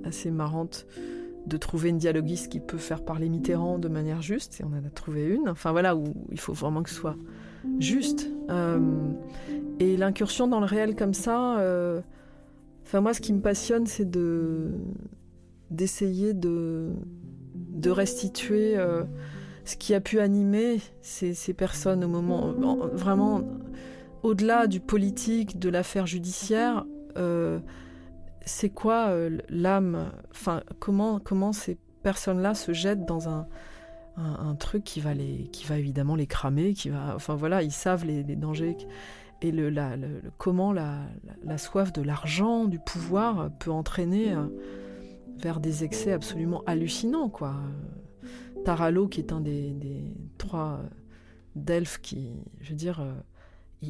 assez 0.05 0.31
marrante, 0.33 0.87
de 1.47 1.57
trouver 1.57 1.91
une 1.91 1.99
dialoguiste 1.99 2.51
qui 2.51 2.61
peut 2.61 2.79
faire 2.79 3.05
parler 3.05 3.29
Mitterrand 3.29 3.79
de 3.79 3.89
manière 3.89 4.23
juste, 4.23 4.61
et 4.61 4.65
on 4.65 4.69
en 4.69 4.85
a 4.85 4.91
trouvé 4.91 5.27
une. 5.27 5.49
Enfin 5.49 5.71
voilà, 5.73 5.97
où 5.97 6.05
il 6.31 6.39
faut 6.39 6.53
vraiment 6.53 6.83
que 6.83 6.91
ce 6.91 6.97
soit 6.97 7.17
juste. 7.79 8.31
Euh, 8.51 8.79
et 9.79 9.97
l'incursion 9.97 10.47
dans 10.49 10.61
le 10.61 10.67
réel 10.67 10.95
comme 10.97 11.15
ça, 11.15 11.59
euh, 11.59 12.01
enfin 12.85 13.01
moi 13.01 13.15
ce 13.15 13.21
qui 13.21 13.33
me 13.33 13.41
passionne 13.41 13.87
c'est 13.87 14.09
de 14.11 14.71
d'essayer 15.71 16.35
de, 16.35 16.91
de 17.55 17.91
restituer 17.91 18.77
euh, 18.77 19.05
ce 19.65 19.77
qui 19.77 19.95
a 19.95 20.01
pu 20.01 20.21
animer 20.21 20.81
ces, 21.01 21.33
ces 21.35 21.55
personnes 21.55 22.05
au 22.05 22.09
moment, 22.09 22.51
en- 22.63 22.87
vraiment 22.89 23.43
au-delà 24.23 24.67
du 24.67 24.81
politique, 24.81 25.59
de 25.59 25.69
l'affaire 25.71 26.07
judiciaire, 26.07 26.85
c'est 28.45 28.71
quoi 28.71 29.15
l'âme 29.49 30.11
Enfin, 30.31 30.63
comment, 30.79 31.19
comment 31.21 31.53
ces 31.53 31.77
personnes-là 32.03 32.55
se 32.55 32.73
jettent 32.73 33.07
dans 33.07 33.29
un, 33.29 33.47
un, 34.17 34.55
truc 34.55 34.85
qui 34.85 35.01
va, 35.01 35.15
les, 35.15 35.49
qui 35.53 35.65
va 35.67 35.79
évidemment 35.79 36.15
les 36.17 36.27
cramer, 36.27 36.75
qui 36.75 36.91
va, 36.91 37.15
enfin 37.15 37.35
voilà, 37.35 37.63
ils 37.63 37.73
savent 37.73 38.05
les, 38.05 38.23
les 38.23 38.37
dangers 38.37 38.77
et 39.41 39.51
le, 39.51 39.71
la- 39.71 39.97
le- 39.97 40.23
comment 40.39 40.73
la, 40.73 41.01
la- 41.45 41.59
soif 41.59 41.93
de 41.93 42.03
l'argent, 42.03 42.67
du 42.67 42.79
pouvoir 42.79 43.51
peut 43.59 43.71
entraîner 43.71 44.33
euh, 44.33 44.47
vers 45.39 45.61
des 45.61 45.83
excès 45.85 46.13
absolument 46.13 46.63
hallucinants, 46.67 47.29
quoi. 47.29 47.55
Euh, 48.25 48.29
Taralo, 48.65 49.09
qui 49.09 49.21
est 49.21 49.33
un 49.33 49.41
des, 49.41 49.73
des 49.73 50.05
trois 50.39 50.79
euh, 50.83 50.89
Delphes 51.57 51.99
qui, 52.01 52.29
je 52.61 52.71
veux 52.71 52.77
dire, 52.77 53.01
euh, 53.01 53.13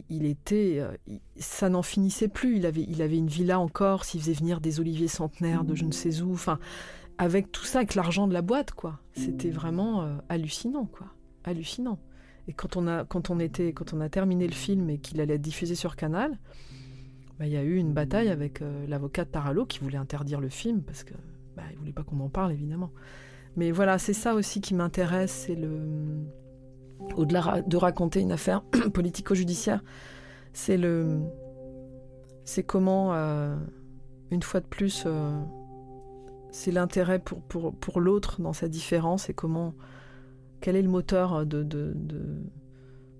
il, 0.08 0.24
était, 0.24 0.78
euh, 0.78 0.92
ça 1.36 1.68
n'en 1.68 1.82
finissait 1.82 2.28
plus. 2.28 2.56
Il 2.56 2.64
avait, 2.64 2.86
il 2.88 3.02
avait 3.02 3.18
une 3.18 3.26
villa 3.28 3.60
en 3.60 3.68
Corse, 3.68 4.14
il 4.14 4.20
faisait 4.20 4.32
venir 4.32 4.62
des 4.62 4.80
oliviers 4.80 5.08
centenaires 5.08 5.64
de 5.64 5.74
je 5.74 5.84
ne 5.84 5.92
sais 5.92 6.22
où, 6.22 6.32
enfin, 6.32 6.58
avec 7.22 7.52
tout 7.52 7.64
ça, 7.64 7.78
avec 7.78 7.94
l'argent 7.94 8.26
de 8.26 8.34
la 8.34 8.42
boîte, 8.42 8.72
quoi. 8.72 8.98
C'était 9.12 9.50
vraiment 9.50 10.02
euh, 10.02 10.16
hallucinant, 10.28 10.86
quoi. 10.86 11.06
Hallucinant. 11.44 12.00
Et 12.48 12.52
quand 12.52 12.76
on 12.76 12.88
a, 12.88 13.04
quand 13.04 13.30
on 13.30 13.38
était, 13.38 13.72
quand 13.72 13.94
on 13.94 14.00
a 14.00 14.08
terminé 14.08 14.44
le 14.48 14.52
film 14.52 14.90
et 14.90 14.98
qu'il 14.98 15.20
allait 15.20 15.34
être 15.34 15.40
diffusé 15.40 15.76
sur 15.76 15.94
Canal, 15.94 16.36
bah, 17.38 17.46
il 17.46 17.52
y 17.52 17.56
a 17.56 17.62
eu 17.62 17.76
une 17.76 17.92
bataille 17.92 18.28
avec 18.28 18.60
euh, 18.60 18.86
l'avocat 18.88 19.24
Taralo 19.24 19.66
qui 19.66 19.78
voulait 19.78 19.98
interdire 19.98 20.40
le 20.40 20.48
film 20.48 20.82
parce 20.82 21.04
que 21.04 21.14
bah, 21.56 21.62
il 21.70 21.78
voulait 21.78 21.92
pas 21.92 22.02
qu'on 22.02 22.18
en 22.18 22.28
parle 22.28 22.50
évidemment. 22.50 22.90
Mais 23.54 23.70
voilà, 23.70 23.98
c'est 23.98 24.14
ça 24.14 24.34
aussi 24.34 24.60
qui 24.60 24.74
m'intéresse, 24.74 25.44
c'est 25.46 25.54
le 25.54 25.78
au-delà 27.16 27.62
de 27.64 27.76
raconter 27.76 28.20
une 28.20 28.32
affaire 28.32 28.62
politico-judiciaire, 28.94 29.84
c'est 30.52 30.76
le 30.76 31.20
c'est 32.44 32.64
comment 32.64 33.14
euh, 33.14 33.54
une 34.32 34.42
fois 34.42 34.58
de 34.58 34.66
plus 34.66 35.04
c'est 36.52 36.70
l'intérêt 36.70 37.18
pour, 37.18 37.42
pour, 37.42 37.74
pour 37.74 38.00
l'autre 38.00 38.40
dans 38.40 38.52
sa 38.52 38.68
différence 38.68 39.28
et 39.28 39.34
comment 39.34 39.74
quel 40.60 40.76
est 40.76 40.82
le 40.82 40.88
moteur 40.88 41.44
de, 41.44 41.64
de, 41.64 41.92
de, 41.96 42.20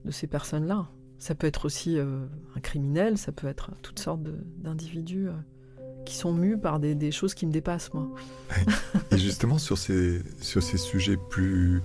de 0.05 0.11
ces 0.13 0.29
personnes-là. 0.29 0.89
Ça 1.19 1.35
peut 1.35 1.47
être 1.49 1.65
aussi 1.65 1.99
euh, 1.99 2.25
un 2.55 2.61
criminel, 2.61 3.19
ça 3.19 3.33
peut 3.33 3.49
être 3.49 3.73
toutes 3.83 3.99
sortes 3.99 4.23
d'individus 4.59 5.29
euh, 5.29 5.33
qui 6.05 6.15
sont 6.15 6.33
mus 6.33 6.59
par 6.59 6.79
des, 6.79 6.95
des 6.95 7.11
choses 7.11 7.35
qui 7.35 7.47
me 7.47 7.53
dépassent, 7.53 7.93
moi. 7.95 8.09
Et 9.11 9.19
justement, 9.19 9.59
sur 9.59 9.79
ces, 9.79 10.23
sur 10.41 10.63
ces 10.63 10.77
sujets 10.79 11.17
plus 11.31 11.81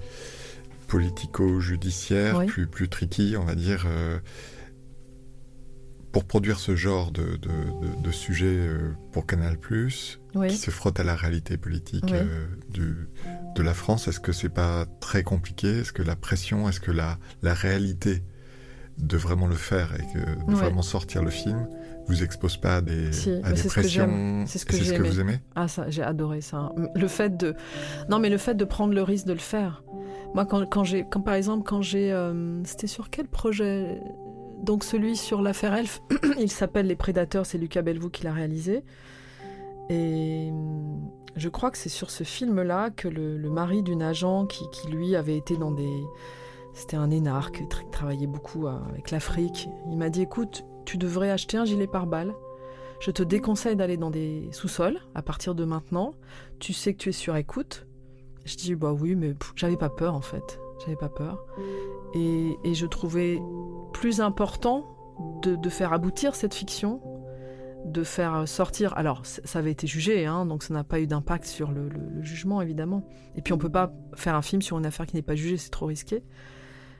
politico-judiciaires, 0.88 2.38
Oui. 2.39 2.45
plus, 2.45 2.67
plus 2.67 2.89
tricky, 2.89 3.36
on 3.38 3.43
va 3.45 3.55
dire, 3.55 3.86
euh, 3.88 4.19
pour 6.12 6.25
produire 6.25 6.60
ce 6.60 6.75
genre 6.75 7.12
de, 7.12 7.23
de, 7.38 7.47
de, 7.47 8.01
de 8.03 8.12
sujet 8.12 8.67
pour 9.12 9.25
Canal+, 9.27 9.57
qui 10.38 10.54
Oui. 10.54 10.58
se 10.58 10.71
frotte 10.71 11.00
à 11.00 11.04
la 11.04 11.15
réalité 11.15 11.58
politique 11.58 12.06
Oui. 12.08 12.13
euh, 12.17 12.45
du, 12.69 12.95
de 13.56 13.62
la 13.63 13.73
France, 13.73 14.08
est-ce 14.08 14.19
que 14.19 14.32
c'est 14.32 14.50
pas 14.50 14.86
très 15.00 15.23
compliqué? 15.23 15.80
Est-ce 15.80 15.91
que 15.93 16.04
la 16.04 16.15
pression, 16.15 16.67
est-ce 16.69 16.80
que 16.80 16.91
la, 16.91 17.17
la 17.41 17.54
réalité 17.54 18.23
de 18.97 19.15
vraiment 19.17 19.47
le 19.47 19.56
faire 19.56 19.93
et 19.95 20.04
que 20.13 20.19
de 20.45 20.54
Ouais. 20.54 20.56
vraiment 20.56 20.82
sortir 20.82 21.23
le 21.23 21.30
film 21.30 21.67
vous 22.08 22.23
expose 22.23 22.58
pas 22.58 22.78
à 22.78 22.82
des, 22.82 23.12
Si, 23.12 23.30
à 23.43 23.52
des 23.52 23.58
c'est 23.58 23.63
ce 23.69 23.73
que 23.76 23.80
pressions? 23.82 24.06
J'aime. 24.08 24.45
C'est 24.47 24.60
ce 24.60 24.65
que 24.65 25.04
vous 25.04 25.19
aimez? 25.19 25.39
Ah 25.56 25.67
ça, 25.67 25.89
j'ai 25.89 26.02
adoré 26.04 26.41
ça. 26.41 26.71
Le 26.95 27.08
fait 27.08 27.36
de, 27.38 27.54
non 28.10 28.17
mais 28.19 28.30
le 28.30 28.38
fait 28.38 28.56
de 28.56 28.63
prendre 28.65 28.93
le 28.93 29.04
risque 29.04 29.26
de 29.28 29.34
le 29.34 29.39
faire. 29.39 29.84
Moi, 30.34 30.45
quand, 30.45 30.65
quand 30.69 30.84
j'ai, 30.84 31.06
quand 31.10 31.21
par 31.21 31.36
exemple, 31.36 31.63
quand 31.67 31.82
j'ai, 31.82 32.12
euh, 32.12 32.63
c'était 32.63 32.88
sur 32.88 33.10
quel 33.10 33.28
projet? 33.28 34.00
Donc 34.63 34.84
celui 34.84 35.15
sur 35.15 35.41
l'affaire 35.43 35.73
Elf, 35.76 36.02
il 36.39 36.50
s'appelle 36.50 36.88
Les 36.88 36.95
Prédateurs. 36.95 37.45
C'est 37.45 37.58
Lucas 37.60 37.82
Bellevaux 37.84 38.10
qui 38.10 38.23
l'a 38.23 38.34
réalisé. 38.34 38.84
Et 39.89 40.50
hum, 40.52 41.10
je 41.36 41.50
crois 41.50 41.71
que 41.71 41.78
c'est 41.78 41.89
sur 41.89 42.10
ce 42.10 42.23
film-là 42.23 42.89
que 42.89 43.08
le, 43.08 43.38
mari 43.50 43.84
d'une 43.84 44.02
agent 44.02 44.45
qui, 44.47 44.65
lui 44.88 45.15
avait 45.15 45.38
été 45.38 45.56
dans 45.56 45.71
des, 45.71 46.04
c'était 46.73 46.97
un 46.97 47.12
énarque, 47.12 47.58
qui 47.58 47.63
tra- 47.63 47.89
travaillait 47.91 48.28
beaucoup 48.28 48.67
euh, 48.67 48.78
avec 48.89 49.12
l'Afrique. 49.12 49.69
Il 49.89 49.97
m'a 49.97 50.10
dit, 50.10 50.23
écoute, 50.23 50.65
tu 50.86 50.97
devrais 50.97 51.30
acheter 51.30 51.58
un 51.58 51.65
gilet 51.65 51.88
pare-balles. 51.88 52.34
Je 53.00 53.12
te 53.12 53.21
déconseille 53.21 53.76
d'aller 53.76 53.97
dans 53.97 54.10
des 54.10 54.50
sous-sols 54.52 55.00
à 55.13 55.21
partir 55.21 55.54
de 55.54 55.63
maintenant. 55.63 56.13
Tu 56.60 56.73
sais 56.73 56.93
que 56.93 56.97
tu 56.97 57.10
es 57.10 57.13
sur 57.13 57.36
écoute. 57.36 57.86
Je 58.45 58.56
dis 58.56 58.73
bah 58.73 58.91
oui, 58.91 59.15
mais 59.15 59.36
j'avais 59.56 59.78
pas 59.78 59.89
peur 59.89 60.15
en 60.15 60.21
fait. 60.21 60.60
J'avais 60.80 60.95
pas 60.95 61.10
peur. 61.10 61.45
Et, 62.15 62.58
je 62.73 62.86
trouvais 62.88 63.39
plus 63.93 64.21
important 64.21 64.86
de 65.43 65.69
faire 65.69 65.93
aboutir 65.93 66.34
cette 66.34 66.56
fiction, 66.56 67.02
de 67.85 68.03
faire 68.03 68.47
sortir. 68.47 68.93
Alors 68.97 69.25
ça 69.25 69.59
avait 69.59 69.71
été 69.71 69.87
jugé, 69.87 70.25
hein, 70.25 70.45
donc 70.45 70.63
ça 70.63 70.73
n'a 70.73 70.83
pas 70.83 70.99
eu 70.99 71.07
d'impact 71.07 71.45
sur 71.45 71.71
le, 71.71 71.89
jugement 72.21 72.61
évidemment. 72.61 73.07
Et 73.35 73.41
puis 73.41 73.53
on 73.53 73.57
peut 73.57 73.69
pas 73.69 73.93
faire 74.15 74.35
un 74.35 74.41
film 74.41 74.61
sur 74.61 74.77
une 74.77 74.85
affaire 74.85 75.05
qui 75.05 75.15
n'est 75.15 75.21
pas 75.21 75.35
jugée, 75.35 75.57
c'est 75.57 75.69
trop 75.69 75.85
risqué. 75.85 76.23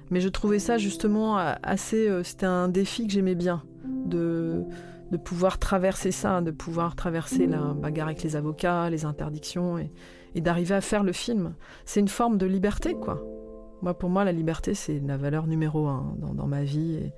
Mais 0.09 0.21
je 0.21 0.29
trouvais 0.29 0.59
ça 0.59 0.77
justement 0.77 1.37
assez. 1.37 2.07
euh, 2.07 2.23
C'était 2.23 2.45
un 2.45 2.69
défi 2.69 3.05
que 3.07 3.13
j'aimais 3.13 3.35
bien 3.35 3.63
de 4.05 4.63
de 5.11 5.17
pouvoir 5.17 5.57
traverser 5.57 6.11
ça, 6.11 6.41
de 6.41 6.51
pouvoir 6.51 6.95
traverser 6.95 7.47
la 7.47 7.73
bagarre 7.73 8.07
avec 8.07 8.23
les 8.23 8.35
avocats, 8.35 8.89
les 8.89 9.05
interdictions, 9.05 9.77
et 9.77 10.41
d'arriver 10.41 10.75
à 10.75 10.81
faire 10.81 11.03
le 11.03 11.13
film. 11.13 11.55
C'est 11.85 11.99
une 11.99 12.09
forme 12.09 12.37
de 12.37 12.45
liberté, 12.45 12.93
quoi. 12.93 13.23
Moi, 13.81 13.93
pour 13.93 14.09
moi, 14.09 14.25
la 14.25 14.31
liberté, 14.31 14.73
c'est 14.73 14.99
la 14.99 15.17
valeur 15.17 15.47
numéro 15.47 15.87
un 15.87 16.15
dans, 16.17 16.47
ma 16.47 16.63
vie. 16.63 17.11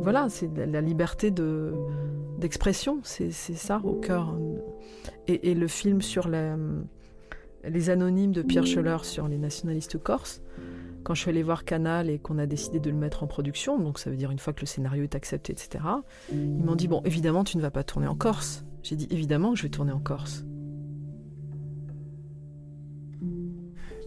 Voilà, 0.00 0.28
c'est 0.28 0.48
la, 0.56 0.80
liberté 0.80 1.30
de 1.30 1.74
d'expression, 2.38 3.00
c'est 3.02 3.30
ça 3.32 3.80
au 3.84 3.94
cœur. 3.94 4.34
Et, 5.26 5.54
le 5.54 5.66
film 5.66 6.00
sur 6.00 6.28
les 6.28 7.90
anonymes 7.90 8.32
de 8.32 8.42
Pierre 8.42 8.66
Scheller 8.66 8.98
sur 9.02 9.28
les 9.28 9.38
nationalistes 9.38 9.98
corses, 9.98 10.42
quand 11.02 11.14
je 11.14 11.22
suis 11.22 11.30
allée 11.30 11.42
voir 11.42 11.64
Canal 11.64 12.10
et 12.10 12.18
qu'on 12.18 12.38
a 12.38 12.46
décidé 12.46 12.78
de 12.78 12.90
le 12.90 12.96
mettre 12.96 13.22
en 13.22 13.26
production, 13.26 13.78
donc 13.78 13.98
ça 13.98 14.10
veut 14.10 14.16
dire 14.16 14.30
une 14.30 14.38
fois 14.38 14.52
que 14.52 14.60
le 14.60 14.66
scénario 14.66 15.02
est 15.02 15.14
accepté, 15.14 15.52
etc., 15.52 15.84
ils 16.32 16.64
m'ont 16.64 16.76
dit 16.76 16.88
Bon, 16.88 17.02
évidemment, 17.04 17.44
tu 17.44 17.56
ne 17.56 17.62
vas 17.62 17.70
pas 17.70 17.84
tourner 17.84 18.06
en 18.06 18.14
Corse. 18.14 18.64
J'ai 18.82 18.96
dit 18.96 19.08
Évidemment 19.10 19.52
que 19.52 19.58
je 19.58 19.62
vais 19.64 19.70
tourner 19.70 19.92
en 19.92 20.00
Corse. 20.00 20.44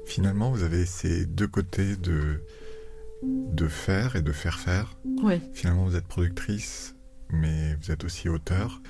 Finalement, 0.06 0.52
vous 0.52 0.64
avez 0.64 0.86
ces 0.86 1.26
deux 1.26 1.48
côtés 1.48 1.96
de, 1.96 2.44
de 3.24 3.68
faire 3.68 4.16
et 4.16 4.22
de 4.22 4.32
faire 4.32 4.60
faire. 4.60 4.98
Oui. 5.24 5.42
Finalement, 5.54 5.86
vous 5.86 5.96
êtes 5.96 6.08
productrice, 6.08 6.96
mais 7.30 7.76
vous 7.76 7.92
êtes 7.92 8.04
aussi 8.04 8.30
auteur. 8.30 8.82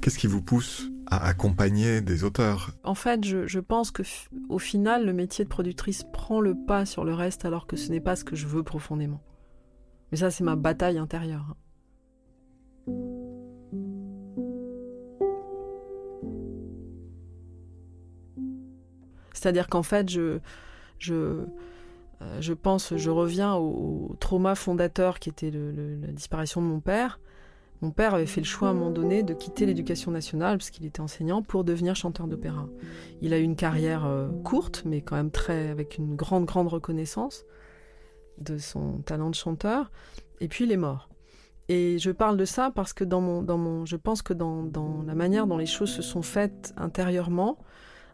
Qu'est-ce 0.00 0.18
qui 0.18 0.26
vous 0.26 0.42
pousse 0.42 0.88
à 1.06 1.26
accompagner 1.26 2.00
des 2.00 2.24
auteurs? 2.24 2.72
En 2.82 2.94
fait, 2.94 3.24
je, 3.24 3.46
je 3.46 3.60
pense 3.60 3.90
que 3.90 4.02
au 4.48 4.58
final, 4.58 5.06
le 5.06 5.12
métier 5.12 5.44
de 5.44 5.50
productrice 5.50 6.04
prend 6.12 6.40
le 6.40 6.54
pas 6.54 6.86
sur 6.86 7.04
le 7.04 7.14
reste, 7.14 7.44
alors 7.44 7.66
que 7.66 7.76
ce 7.76 7.90
n'est 7.90 8.00
pas 8.00 8.16
ce 8.16 8.24
que 8.24 8.36
je 8.36 8.46
veux 8.46 8.62
profondément. 8.62 9.22
Mais 10.10 10.18
ça, 10.18 10.30
c'est 10.30 10.44
ma 10.44 10.56
bataille 10.56 10.98
intérieure. 10.98 11.56
C'est-à-dire 19.44 19.68
qu'en 19.68 19.82
fait, 19.82 20.08
je, 20.08 20.38
je, 20.98 21.12
euh, 21.12 21.44
je 22.40 22.54
pense, 22.54 22.96
je 22.96 23.10
reviens 23.10 23.52
au, 23.56 24.08
au 24.10 24.16
trauma 24.18 24.54
fondateur 24.54 25.18
qui 25.18 25.28
était 25.28 25.50
la 25.50 26.12
disparition 26.12 26.62
de 26.62 26.66
mon 26.66 26.80
père. 26.80 27.20
Mon 27.82 27.90
père 27.90 28.14
avait 28.14 28.24
fait 28.24 28.40
le 28.40 28.46
choix 28.46 28.68
à 28.68 28.70
un 28.70 28.74
moment 28.74 28.90
donné 28.90 29.22
de 29.22 29.34
quitter 29.34 29.66
l'éducation 29.66 30.10
nationale, 30.10 30.56
parce 30.56 30.70
qu'il 30.70 30.86
était 30.86 31.02
enseignant, 31.02 31.42
pour 31.42 31.62
devenir 31.62 31.94
chanteur 31.94 32.26
d'opéra. 32.26 32.66
Il 33.20 33.34
a 33.34 33.38
eu 33.38 33.42
une 33.42 33.54
carrière 33.54 34.06
euh, 34.06 34.30
courte, 34.44 34.84
mais 34.86 35.02
quand 35.02 35.16
même 35.16 35.30
très, 35.30 35.68
avec 35.68 35.98
une 35.98 36.16
grande, 36.16 36.46
grande 36.46 36.68
reconnaissance 36.68 37.44
de 38.38 38.56
son 38.56 39.02
talent 39.02 39.28
de 39.28 39.34
chanteur. 39.34 39.90
Et 40.40 40.48
puis 40.48 40.64
il 40.64 40.72
est 40.72 40.78
mort. 40.78 41.10
Et 41.68 41.98
je 41.98 42.10
parle 42.10 42.38
de 42.38 42.46
ça 42.46 42.70
parce 42.74 42.94
que 42.94 43.04
dans 43.04 43.20
mon, 43.20 43.42
dans 43.42 43.58
mon, 43.58 43.84
je 43.84 43.96
pense 43.96 44.22
que 44.22 44.32
dans, 44.32 44.62
dans 44.62 45.02
la 45.06 45.14
manière 45.14 45.46
dont 45.46 45.58
les 45.58 45.66
choses 45.66 45.90
se 45.90 46.00
sont 46.00 46.22
faites 46.22 46.72
intérieurement, 46.78 47.58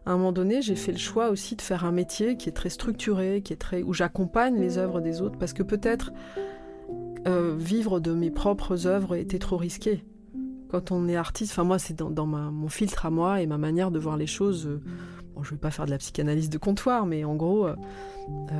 à 0.05 0.11
un 0.11 0.17
moment 0.17 0.31
donné, 0.31 0.61
j'ai 0.61 0.75
fait 0.75 0.91
le 0.91 0.97
choix 0.97 1.29
aussi 1.29 1.55
de 1.55 1.61
faire 1.61 1.85
un 1.85 1.91
métier 1.91 2.35
qui 2.35 2.49
est 2.49 2.53
très 2.53 2.69
structuré, 2.69 3.41
qui 3.43 3.53
est 3.53 3.57
très, 3.57 3.83
où 3.83 3.93
j'accompagne 3.93 4.59
les 4.59 4.77
œuvres 4.77 4.99
des 4.99 5.21
autres, 5.21 5.37
parce 5.37 5.53
que 5.53 5.63
peut-être 5.63 6.11
euh, 7.27 7.55
vivre 7.55 7.99
de 7.99 8.11
mes 8.13 8.31
propres 8.31 8.87
œuvres 8.87 9.15
était 9.15 9.37
trop 9.37 9.57
risqué. 9.57 10.03
Quand 10.69 10.91
on 10.91 11.07
est 11.07 11.15
artiste, 11.15 11.51
enfin 11.51 11.63
moi 11.63 11.77
c'est 11.77 11.95
dans, 11.95 12.25
mon 12.25 12.69
filtre 12.69 13.05
à 13.05 13.09
moi 13.09 13.41
et 13.41 13.45
ma 13.45 13.57
manière 13.57 13.91
de 13.91 13.99
voir 13.99 14.17
les 14.17 14.25
choses. 14.25 14.65
Euh, 14.65 14.81
bon, 15.35 15.43
je 15.43 15.51
vais 15.51 15.57
pas 15.57 15.69
faire 15.69 15.85
de 15.85 15.91
la 15.91 15.99
psychanalyse 15.99 16.49
de 16.49 16.57
comptoir, 16.57 17.05
mais 17.05 17.23
en 17.23 17.35
gros, 17.35 17.67
euh, 17.67 17.75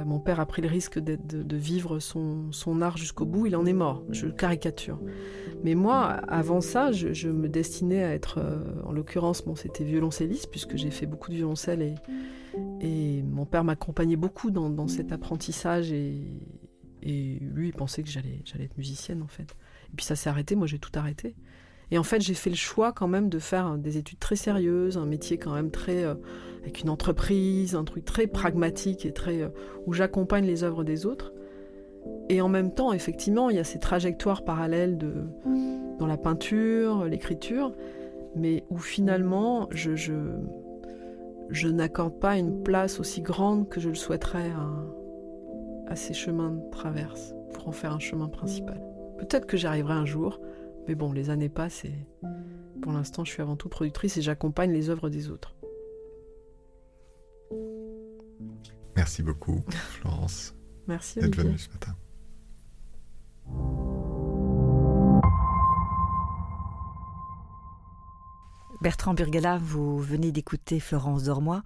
mon 0.05 0.19
père 0.19 0.39
a 0.39 0.45
pris 0.45 0.61
le 0.61 0.67
risque 0.67 0.99
de, 0.99 1.17
vivre 1.55 1.99
son, 1.99 2.81
art 2.81 2.97
jusqu'au 2.97 3.25
bout. 3.25 3.47
Il 3.47 3.55
en 3.55 3.65
est 3.65 3.73
mort. 3.73 4.03
Je 4.11 4.27
caricature. 4.27 4.99
Mais 5.63 5.75
moi, 5.75 6.05
avant 6.05 6.61
ça, 6.61 6.91
je, 6.91 7.29
me 7.29 7.47
destinais 7.47 8.03
à 8.03 8.13
être, 8.13 8.39
en 8.83 8.91
l'occurrence, 8.91 9.43
bon, 9.43 9.55
c'était 9.55 9.83
violoncelliste 9.83 10.49
puisque 10.49 10.75
j'ai 10.75 10.91
fait 10.91 11.05
beaucoup 11.05 11.29
de 11.29 11.35
violoncelle 11.35 11.95
et, 12.81 13.23
mon 13.23 13.45
père 13.45 13.63
m'accompagnait 13.63 14.15
beaucoup 14.15 14.51
dans, 14.51 14.87
cet 14.87 15.11
apprentissage 15.11 15.91
et, 15.91 16.21
lui, 17.03 17.67
il 17.67 17.73
pensait 17.73 18.03
que 18.03 18.09
j'allais, 18.09 18.41
j'allais 18.45 18.65
être 18.65 18.77
musicienne, 18.77 19.21
en 19.21 19.27
fait. 19.27 19.55
Et 19.91 19.95
puis 19.95 20.05
ça 20.05 20.15
s'est 20.15 20.29
arrêté, 20.29 20.55
moi 20.55 20.67
j'ai 20.67 20.79
tout 20.79 20.91
arrêté. 20.95 21.35
Et 21.91 21.97
en 21.97 22.03
fait, 22.03 22.21
j'ai 22.21 22.33
fait 22.33 22.49
le 22.49 22.55
choix 22.55 22.93
quand 22.93 23.09
même 23.09 23.29
de 23.29 23.37
faire 23.37 23.77
des 23.77 23.97
études 23.97 24.19
très 24.19 24.37
sérieuses, 24.37 24.97
un 24.97 25.05
métier 25.05 25.37
quand 25.37 25.53
même 25.53 25.71
très. 25.71 26.03
Euh, 26.03 26.15
avec 26.61 26.81
une 26.81 26.89
entreprise, 26.89 27.75
un 27.75 27.83
truc 27.83 28.05
très 28.05 28.27
pragmatique 28.27 29.05
et 29.05 29.11
très. 29.11 29.41
Euh, 29.41 29.49
où 29.85 29.93
j'accompagne 29.93 30.45
les 30.45 30.63
œuvres 30.63 30.83
des 30.83 31.05
autres. 31.05 31.33
Et 32.29 32.41
en 32.41 32.49
même 32.49 32.71
temps, 32.73 32.93
effectivement, 32.93 33.49
il 33.49 33.57
y 33.57 33.59
a 33.59 33.63
ces 33.63 33.79
trajectoires 33.79 34.43
parallèles 34.43 34.97
dans 35.99 36.07
la 36.07 36.17
peinture, 36.17 37.05
l'écriture, 37.05 37.73
mais 38.35 38.63
où 38.69 38.77
finalement, 38.77 39.67
je 39.71 41.67
n'accorde 41.67 42.19
pas 42.19 42.37
une 42.37 42.63
place 42.63 42.99
aussi 42.99 43.21
grande 43.21 43.67
que 43.69 43.79
je 43.79 43.89
le 43.89 43.95
souhaiterais 43.95 44.49
à, 44.51 45.91
à 45.91 45.95
ces 45.95 46.13
chemins 46.13 46.51
de 46.51 46.69
traverse 46.71 47.33
pour 47.53 47.67
en 47.67 47.71
faire 47.71 47.91
un 47.91 47.99
chemin 47.99 48.29
principal. 48.29 48.81
Peut-être 49.17 49.45
que 49.45 49.57
j'y 49.57 49.67
arriverai 49.67 49.93
un 49.93 50.05
jour, 50.05 50.39
mais 50.87 50.95
bon, 50.95 51.11
les 51.11 51.29
années 51.29 51.49
passent 51.49 51.85
et 51.85 51.93
pour 52.81 52.91
l'instant, 52.91 53.23
je 53.23 53.31
suis 53.31 53.41
avant 53.41 53.55
tout 53.55 53.69
productrice 53.69 54.17
et 54.17 54.21
j'accompagne 54.21 54.71
les 54.71 54.89
œuvres 54.89 55.09
des 55.09 55.29
autres. 55.29 55.53
Merci 58.95 59.21
beaucoup, 59.21 59.61
Florence. 59.69 60.55
Merci 60.87 61.19
d'être 61.19 61.35
venue 61.35 61.57
ce 61.57 61.69
matin. 61.69 61.95
Bertrand 68.81 69.13
Burgala, 69.13 69.59
vous 69.59 69.99
venez 69.99 70.31
d'écouter 70.31 70.79
Florence 70.79 71.23
Dormois. 71.23 71.63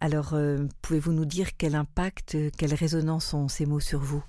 Alors, 0.00 0.34
euh, 0.34 0.66
pouvez-vous 0.82 1.12
nous 1.12 1.24
dire 1.24 1.56
quel 1.56 1.74
impact, 1.74 2.36
quelle 2.58 2.74
résonance 2.74 3.32
ont 3.32 3.48
ces 3.48 3.64
mots 3.64 3.80
sur 3.80 4.00
vous? 4.00 4.22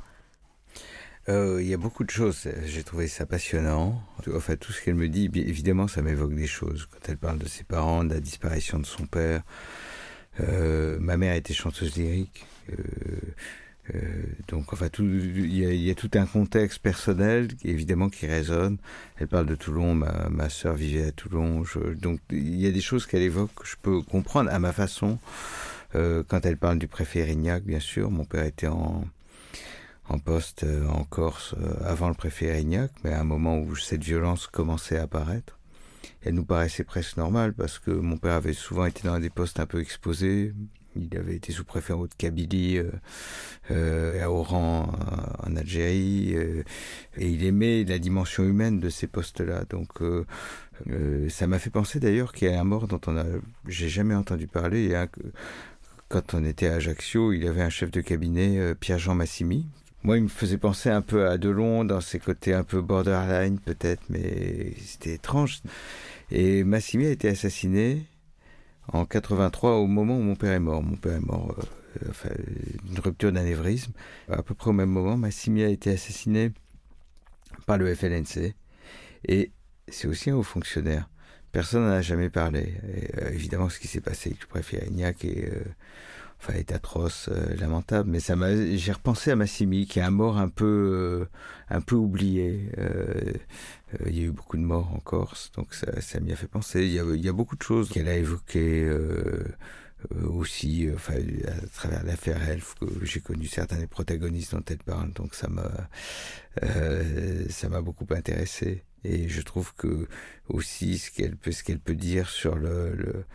Euh, 1.30 1.62
il 1.62 1.68
y 1.68 1.74
a 1.74 1.78
beaucoup 1.78 2.04
de 2.04 2.10
choses. 2.10 2.48
J'ai 2.66 2.84
trouvé 2.84 3.08
ça 3.08 3.26
passionnant. 3.26 4.02
Enfin, 4.34 4.56
tout 4.56 4.72
ce 4.72 4.82
qu'elle 4.82 4.96
me 4.96 5.10
dit, 5.10 5.30
évidemment, 5.36 5.88
ça 5.88 6.02
m'évoque 6.02 6.36
des 6.36 6.48
choses. 6.48 6.88
Quand 6.92 7.10
elle 7.10 7.18
parle 7.18 7.40
de 7.40 7.48
ses 7.48 7.64
parents, 7.64 8.04
de 8.04 8.14
la 8.14 8.20
disparition 8.20 8.80
de 8.80 8.86
son 8.86 9.06
père. 9.06 9.44
Euh, 10.40 10.98
ma 11.00 11.18
mère 11.18 11.36
était 11.36 11.54
chanteuse 11.54 11.96
lyrique. 11.96 12.46
Donc, 14.48 14.72
enfin, 14.72 14.88
il 15.00 15.56
y, 15.56 15.92
a 15.92 15.96
tout 15.96 16.10
un 16.16 16.26
contexte 16.26 16.80
personnel, 16.80 17.50
évidemment, 17.66 18.10
qui 18.10 18.28
résonne. 18.28 18.78
Elle 19.18 19.28
parle 19.28 19.46
de 19.46 19.56
Toulon. 19.56 19.94
Ma, 19.94 20.30
ma 20.30 20.50
sœur 20.50 20.76
vivait 20.76 21.08
à 21.08 21.12
Toulon. 21.12 21.64
donc, 22.02 22.20
il 22.32 22.62
y 22.62 22.68
a 22.68 22.72
des 22.72 22.82
choses 22.82 23.06
qu'elle 23.06 23.22
évoque 23.22 23.54
que 23.56 23.68
je 23.68 23.76
peux 23.82 24.02
comprendre 24.02 24.50
à 24.52 24.60
ma 24.60 24.72
façon. 24.72 25.20
quand 25.94 26.46
elle 26.46 26.58
parle 26.58 26.80
du 26.80 26.88
préfet 26.88 27.20
Erignac, 27.20 27.64
bien 27.64 27.82
sûr, 27.82 28.10
mon 28.10 28.26
père 28.26 28.46
était 28.46 28.68
en 28.68 29.06
poste 30.20 30.64
euh, 30.64 30.88
en 30.88 31.04
Corse 31.04 31.56
euh, 31.60 31.74
avant 31.84 32.08
le 32.08 32.14
préfet 32.14 32.46
Erignac, 32.46 32.92
mais 33.04 33.14
à 33.14 33.22
un 33.22 33.24
moment 33.24 33.60
où 33.60 33.76
cette 33.76 34.04
violence 34.04 34.48
commençait 34.48 34.98
à 34.98 35.04
apparaître. 35.04 35.60
Elle 36.24 36.36
nous 36.36 36.46
paraissait 36.46 36.84
presque 36.84 37.18
normale 37.18 37.54
parce 37.54 37.80
que 37.80 37.92
mon 37.92 38.18
père 38.18 38.34
avait 38.34 38.54
souvent 38.54 38.86
été 38.86 39.08
dans 39.08 39.20
des 39.20 39.30
postes 39.30 39.60
un 39.60 39.66
peu 39.66 39.82
exposés. 39.82 40.54
Il 40.96 41.18
avait 41.18 41.36
été 41.36 41.52
sous-préfet 41.52 41.94
en 41.94 42.00
Haute-Kabylie, 42.00 42.82
euh, 43.72 44.24
à 44.24 44.30
Oran 44.30 44.92
en 45.40 45.56
Algérie, 45.56 46.36
et 47.18 47.28
il 47.28 47.46
aimait 47.46 47.84
la 47.84 48.00
dimension 48.00 48.44
humaine 48.44 48.80
de 48.80 48.90
ces 48.90 49.08
postes-là. 49.08 49.64
Donc 49.70 50.00
ça 51.30 51.48
m'a 51.48 51.60
fait 51.60 51.70
penser 51.70 52.00
d'ailleurs 52.00 52.34
qu'il 52.34 52.50
y 52.50 52.54
a 52.54 52.60
un 52.60 52.64
mort 52.64 52.88
dont 52.88 53.02
on 53.08 53.18
a, 53.18 53.26
j'ai 53.68 53.90
jamais 53.90 54.16
entendu 54.16 54.48
parler. 54.48 54.94
Quand 56.10 56.34
on 56.34 56.44
était 56.46 56.68
à 56.68 56.76
Ajaccio, 56.76 57.34
il 57.34 57.48
avait 57.48 57.64
un 57.64 57.70
chef 57.70 57.92
de 57.92 58.02
cabinet, 58.02 58.76
Pierre-Jean 58.76 59.16
Massimi, 59.16 59.66
moi, 60.04 60.18
il 60.18 60.24
me 60.24 60.28
faisait 60.28 60.58
penser 60.58 60.90
un 60.90 61.02
peu 61.02 61.30
à 61.30 61.38
Delon, 61.38 61.86
dans 61.86 62.02
ses 62.02 62.20
côtés 62.20 62.54
un 62.54 62.66
peu 62.66 62.82
borderline 62.82 63.58
peut-être, 63.58 64.02
mais 64.10 64.74
c'était 64.86 65.14
étrange. 65.14 65.62
Et 66.30 66.66
Massimi 66.66 67.06
a 67.06 67.12
été 67.12 67.30
assassiné 67.30 68.04
en 68.92 69.06
83 69.06 69.78
au 69.78 69.88
moment 69.88 70.18
où 70.18 70.22
mon 70.22 70.36
père 70.36 70.54
est 70.54 70.60
mort. 70.60 70.84
Mon 70.84 70.96
père 70.96 71.14
est 71.14 71.26
mort 71.26 71.56
euh, 71.58 72.10
enfin, 72.10 72.30
d'une 72.84 73.00
rupture 73.00 73.32
d'anévrisme. 73.32 73.94
À 74.30 74.44
peu 74.44 74.54
près 74.54 74.70
au 74.70 74.74
même 74.74 74.90
moment, 74.90 75.18
Massimi 75.18 75.64
a 75.64 75.70
été 75.70 75.92
assassiné 75.92 76.52
par 77.66 77.78
le 77.78 77.94
FLNC. 77.94 78.54
Et 79.28 79.52
c'est 79.88 80.08
aussi 80.08 80.30
un 80.30 80.36
haut 80.36 80.44
fonctionnaire. 80.44 81.10
Personne 81.52 81.84
n'en 81.84 81.92
a 81.92 82.02
jamais 82.02 82.30
parlé. 82.30 82.74
Euh, 83.18 83.30
évidemment, 83.30 83.70
ce 83.70 83.80
qui 83.80 83.88
s'est 83.88 84.02
passé 84.02 84.32
avec 84.32 84.42
le 84.42 84.48
préfet 84.48 84.84
Agnac 84.86 85.24
et 85.24 85.50
euh, 85.52 85.64
enfin, 86.44 86.58
est 86.58 86.72
atroce, 86.72 87.30
euh, 87.32 87.56
lamentable. 87.56 88.10
Mais 88.10 88.20
ça 88.20 88.36
m'a, 88.36 88.56
j'ai 88.76 88.92
repensé 88.92 89.32
à 89.32 89.36
Massimi, 89.36 89.86
qui 89.88 90.00
est 90.00 90.04
un 90.04 90.12
mort 90.12 90.38
un 90.38 90.50
peu, 90.50 90.66
euh, 90.66 91.26
un 91.70 91.82
peu 91.82 91.96
oublié. 91.96 92.70
Euh, 92.78 93.34
il 94.08 94.18
y 94.18 94.22
a 94.22 94.26
eu 94.26 94.32
beaucoup 94.32 94.58
de 94.58 94.64
morts 94.64 94.92
en 94.94 95.00
Corse, 95.00 95.52
donc 95.56 95.74
ça, 95.74 96.20
m'y 96.20 96.34
a 96.34 96.36
fait 96.36 96.48
penser. 96.48 96.86
Il 96.86 96.94
y 96.94 97.30
a, 97.30 97.34
beaucoup 97.34 97.56
de 97.56 97.62
choses 97.62 97.90
qu'elle 97.90 98.08
a 98.08 98.16
évoquées. 98.16 98.90
aussi, 100.28 100.90
enfin, 100.94 101.14
à 101.48 101.68
travers 101.68 102.04
l'affaire 102.04 102.50
Elf, 102.50 102.76
que 102.76 103.06
j'ai 103.06 103.22
connu 103.22 103.46
certains 103.46 103.78
des 103.78 103.88
protagonistes 103.88 104.54
dont 104.54 104.64
elle 104.68 104.80
parle, 104.80 105.14
donc 105.14 105.36
ça 105.36 105.48
m'a, 105.48 105.72
ça 107.50 107.70
m'a 107.70 107.82
beaucoup 107.82 108.08
intéressé. 108.10 108.84
Et 109.04 109.30
je 109.30 109.42
trouve 109.42 109.74
que 109.76 110.08
aussi 110.50 110.98
ce 110.98 111.12
qu'elle 111.12 111.36
peut, 111.36 111.52
ce 111.52 111.64
qu'elle 111.64 111.80
peut 111.80 111.96
dire 111.96 112.30
sur 112.30 112.56
le 112.56 113.26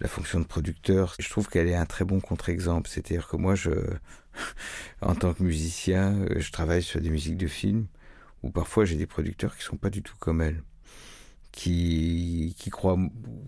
la 0.00 0.08
fonction 0.08 0.40
de 0.40 0.44
producteur, 0.44 1.14
je 1.18 1.28
trouve 1.28 1.48
qu'elle 1.48 1.68
est 1.68 1.74
un 1.74 1.86
très 1.86 2.04
bon 2.04 2.20
contre-exemple. 2.20 2.88
C'est-à-dire 2.88 3.28
que 3.28 3.36
moi, 3.36 3.54
je, 3.54 3.70
en 5.02 5.14
tant 5.14 5.34
que 5.34 5.42
musicien, 5.42 6.14
euh, 6.14 6.40
je 6.40 6.52
travaille 6.52 6.82
sur 6.82 7.00
des 7.00 7.10
musiques 7.10 7.36
de 7.36 7.46
films 7.46 7.86
où 8.42 8.50
parfois 8.50 8.84
j'ai 8.84 8.96
des 8.96 9.06
producteurs 9.06 9.56
qui 9.56 9.64
sont 9.64 9.76
pas 9.76 9.90
du 9.90 10.02
tout 10.02 10.16
comme 10.18 10.40
elle, 10.40 10.62
qui 11.52 12.54
qui 12.58 12.70
croient 12.70 12.98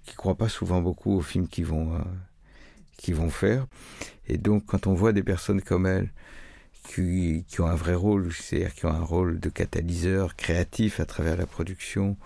qui 0.04 0.14
croient 0.16 0.36
pas 0.36 0.48
souvent 0.50 0.82
beaucoup 0.82 1.12
aux 1.16 1.22
films 1.22 1.48
qu'ils 1.48 1.66
vont 1.66 1.94
euh, 1.96 3.14
vont 3.14 3.30
faire. 3.30 3.66
Et 4.28 4.38
donc, 4.38 4.66
quand 4.66 4.86
on 4.86 4.94
voit 4.94 5.12
des 5.12 5.22
personnes 5.22 5.62
comme 5.62 5.86
elle 5.86 6.12
qui, 6.84 7.44
qui 7.48 7.60
ont 7.60 7.66
un 7.66 7.74
vrai 7.74 7.94
rôle, 7.94 8.32
c'est-à-dire 8.32 8.74
qui 8.74 8.86
ont 8.86 8.92
un 8.92 9.04
rôle 9.04 9.40
de 9.40 9.48
catalyseur 9.48 10.36
créatif 10.36 11.00
à 11.00 11.06
travers 11.06 11.36
la 11.36 11.46
production, 11.46 12.16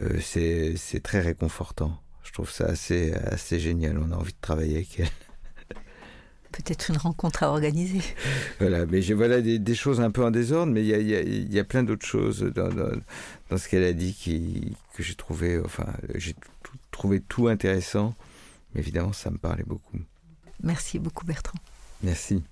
euh, 0.00 0.20
c'est 0.20 1.00
très 1.02 1.20
réconfortant. 1.20 2.01
Je 2.22 2.32
trouve 2.32 2.50
ça 2.50 2.66
assez, 2.66 3.12
assez 3.14 3.58
génial. 3.58 3.98
On 3.98 4.12
a 4.12 4.16
envie 4.16 4.32
de 4.32 4.40
travailler 4.40 4.76
avec 4.76 5.00
elle. 5.00 5.08
Peut-être 6.52 6.90
une 6.90 6.98
rencontre 6.98 7.42
à 7.42 7.50
organiser. 7.50 8.02
Voilà, 8.60 8.84
mais 8.86 9.00
j'ai 9.00 9.14
voilà 9.14 9.40
des, 9.40 9.74
choses 9.74 10.00
un 10.00 10.10
peu 10.10 10.22
en 10.24 10.30
désordre, 10.30 10.72
mais 10.72 10.82
il 10.82 10.86
y 10.86 10.94
a, 10.94 11.22
y 11.22 11.58
a, 11.58 11.64
plein 11.64 11.82
d'autres 11.82 12.06
choses 12.06 12.42
dans, 12.42 12.68
dans, 12.68 13.58
ce 13.58 13.68
qu'elle 13.68 13.84
a 13.84 13.94
dit 13.94 14.12
qui, 14.12 14.76
que 14.94 15.02
j'ai 15.02 15.14
trouvé, 15.14 15.58
enfin, 15.64 15.86
j'ai 16.14 16.34
trouvé 16.90 17.20
tout 17.20 17.48
intéressant. 17.48 18.14
Mais 18.74 18.80
évidemment, 18.80 19.12
ça 19.12 19.30
me 19.30 19.38
parlait 19.38 19.64
beaucoup. 19.66 19.98
Merci 20.62 20.98
beaucoup, 20.98 21.26
Bertrand. 21.26 21.58
Merci. 22.02 22.42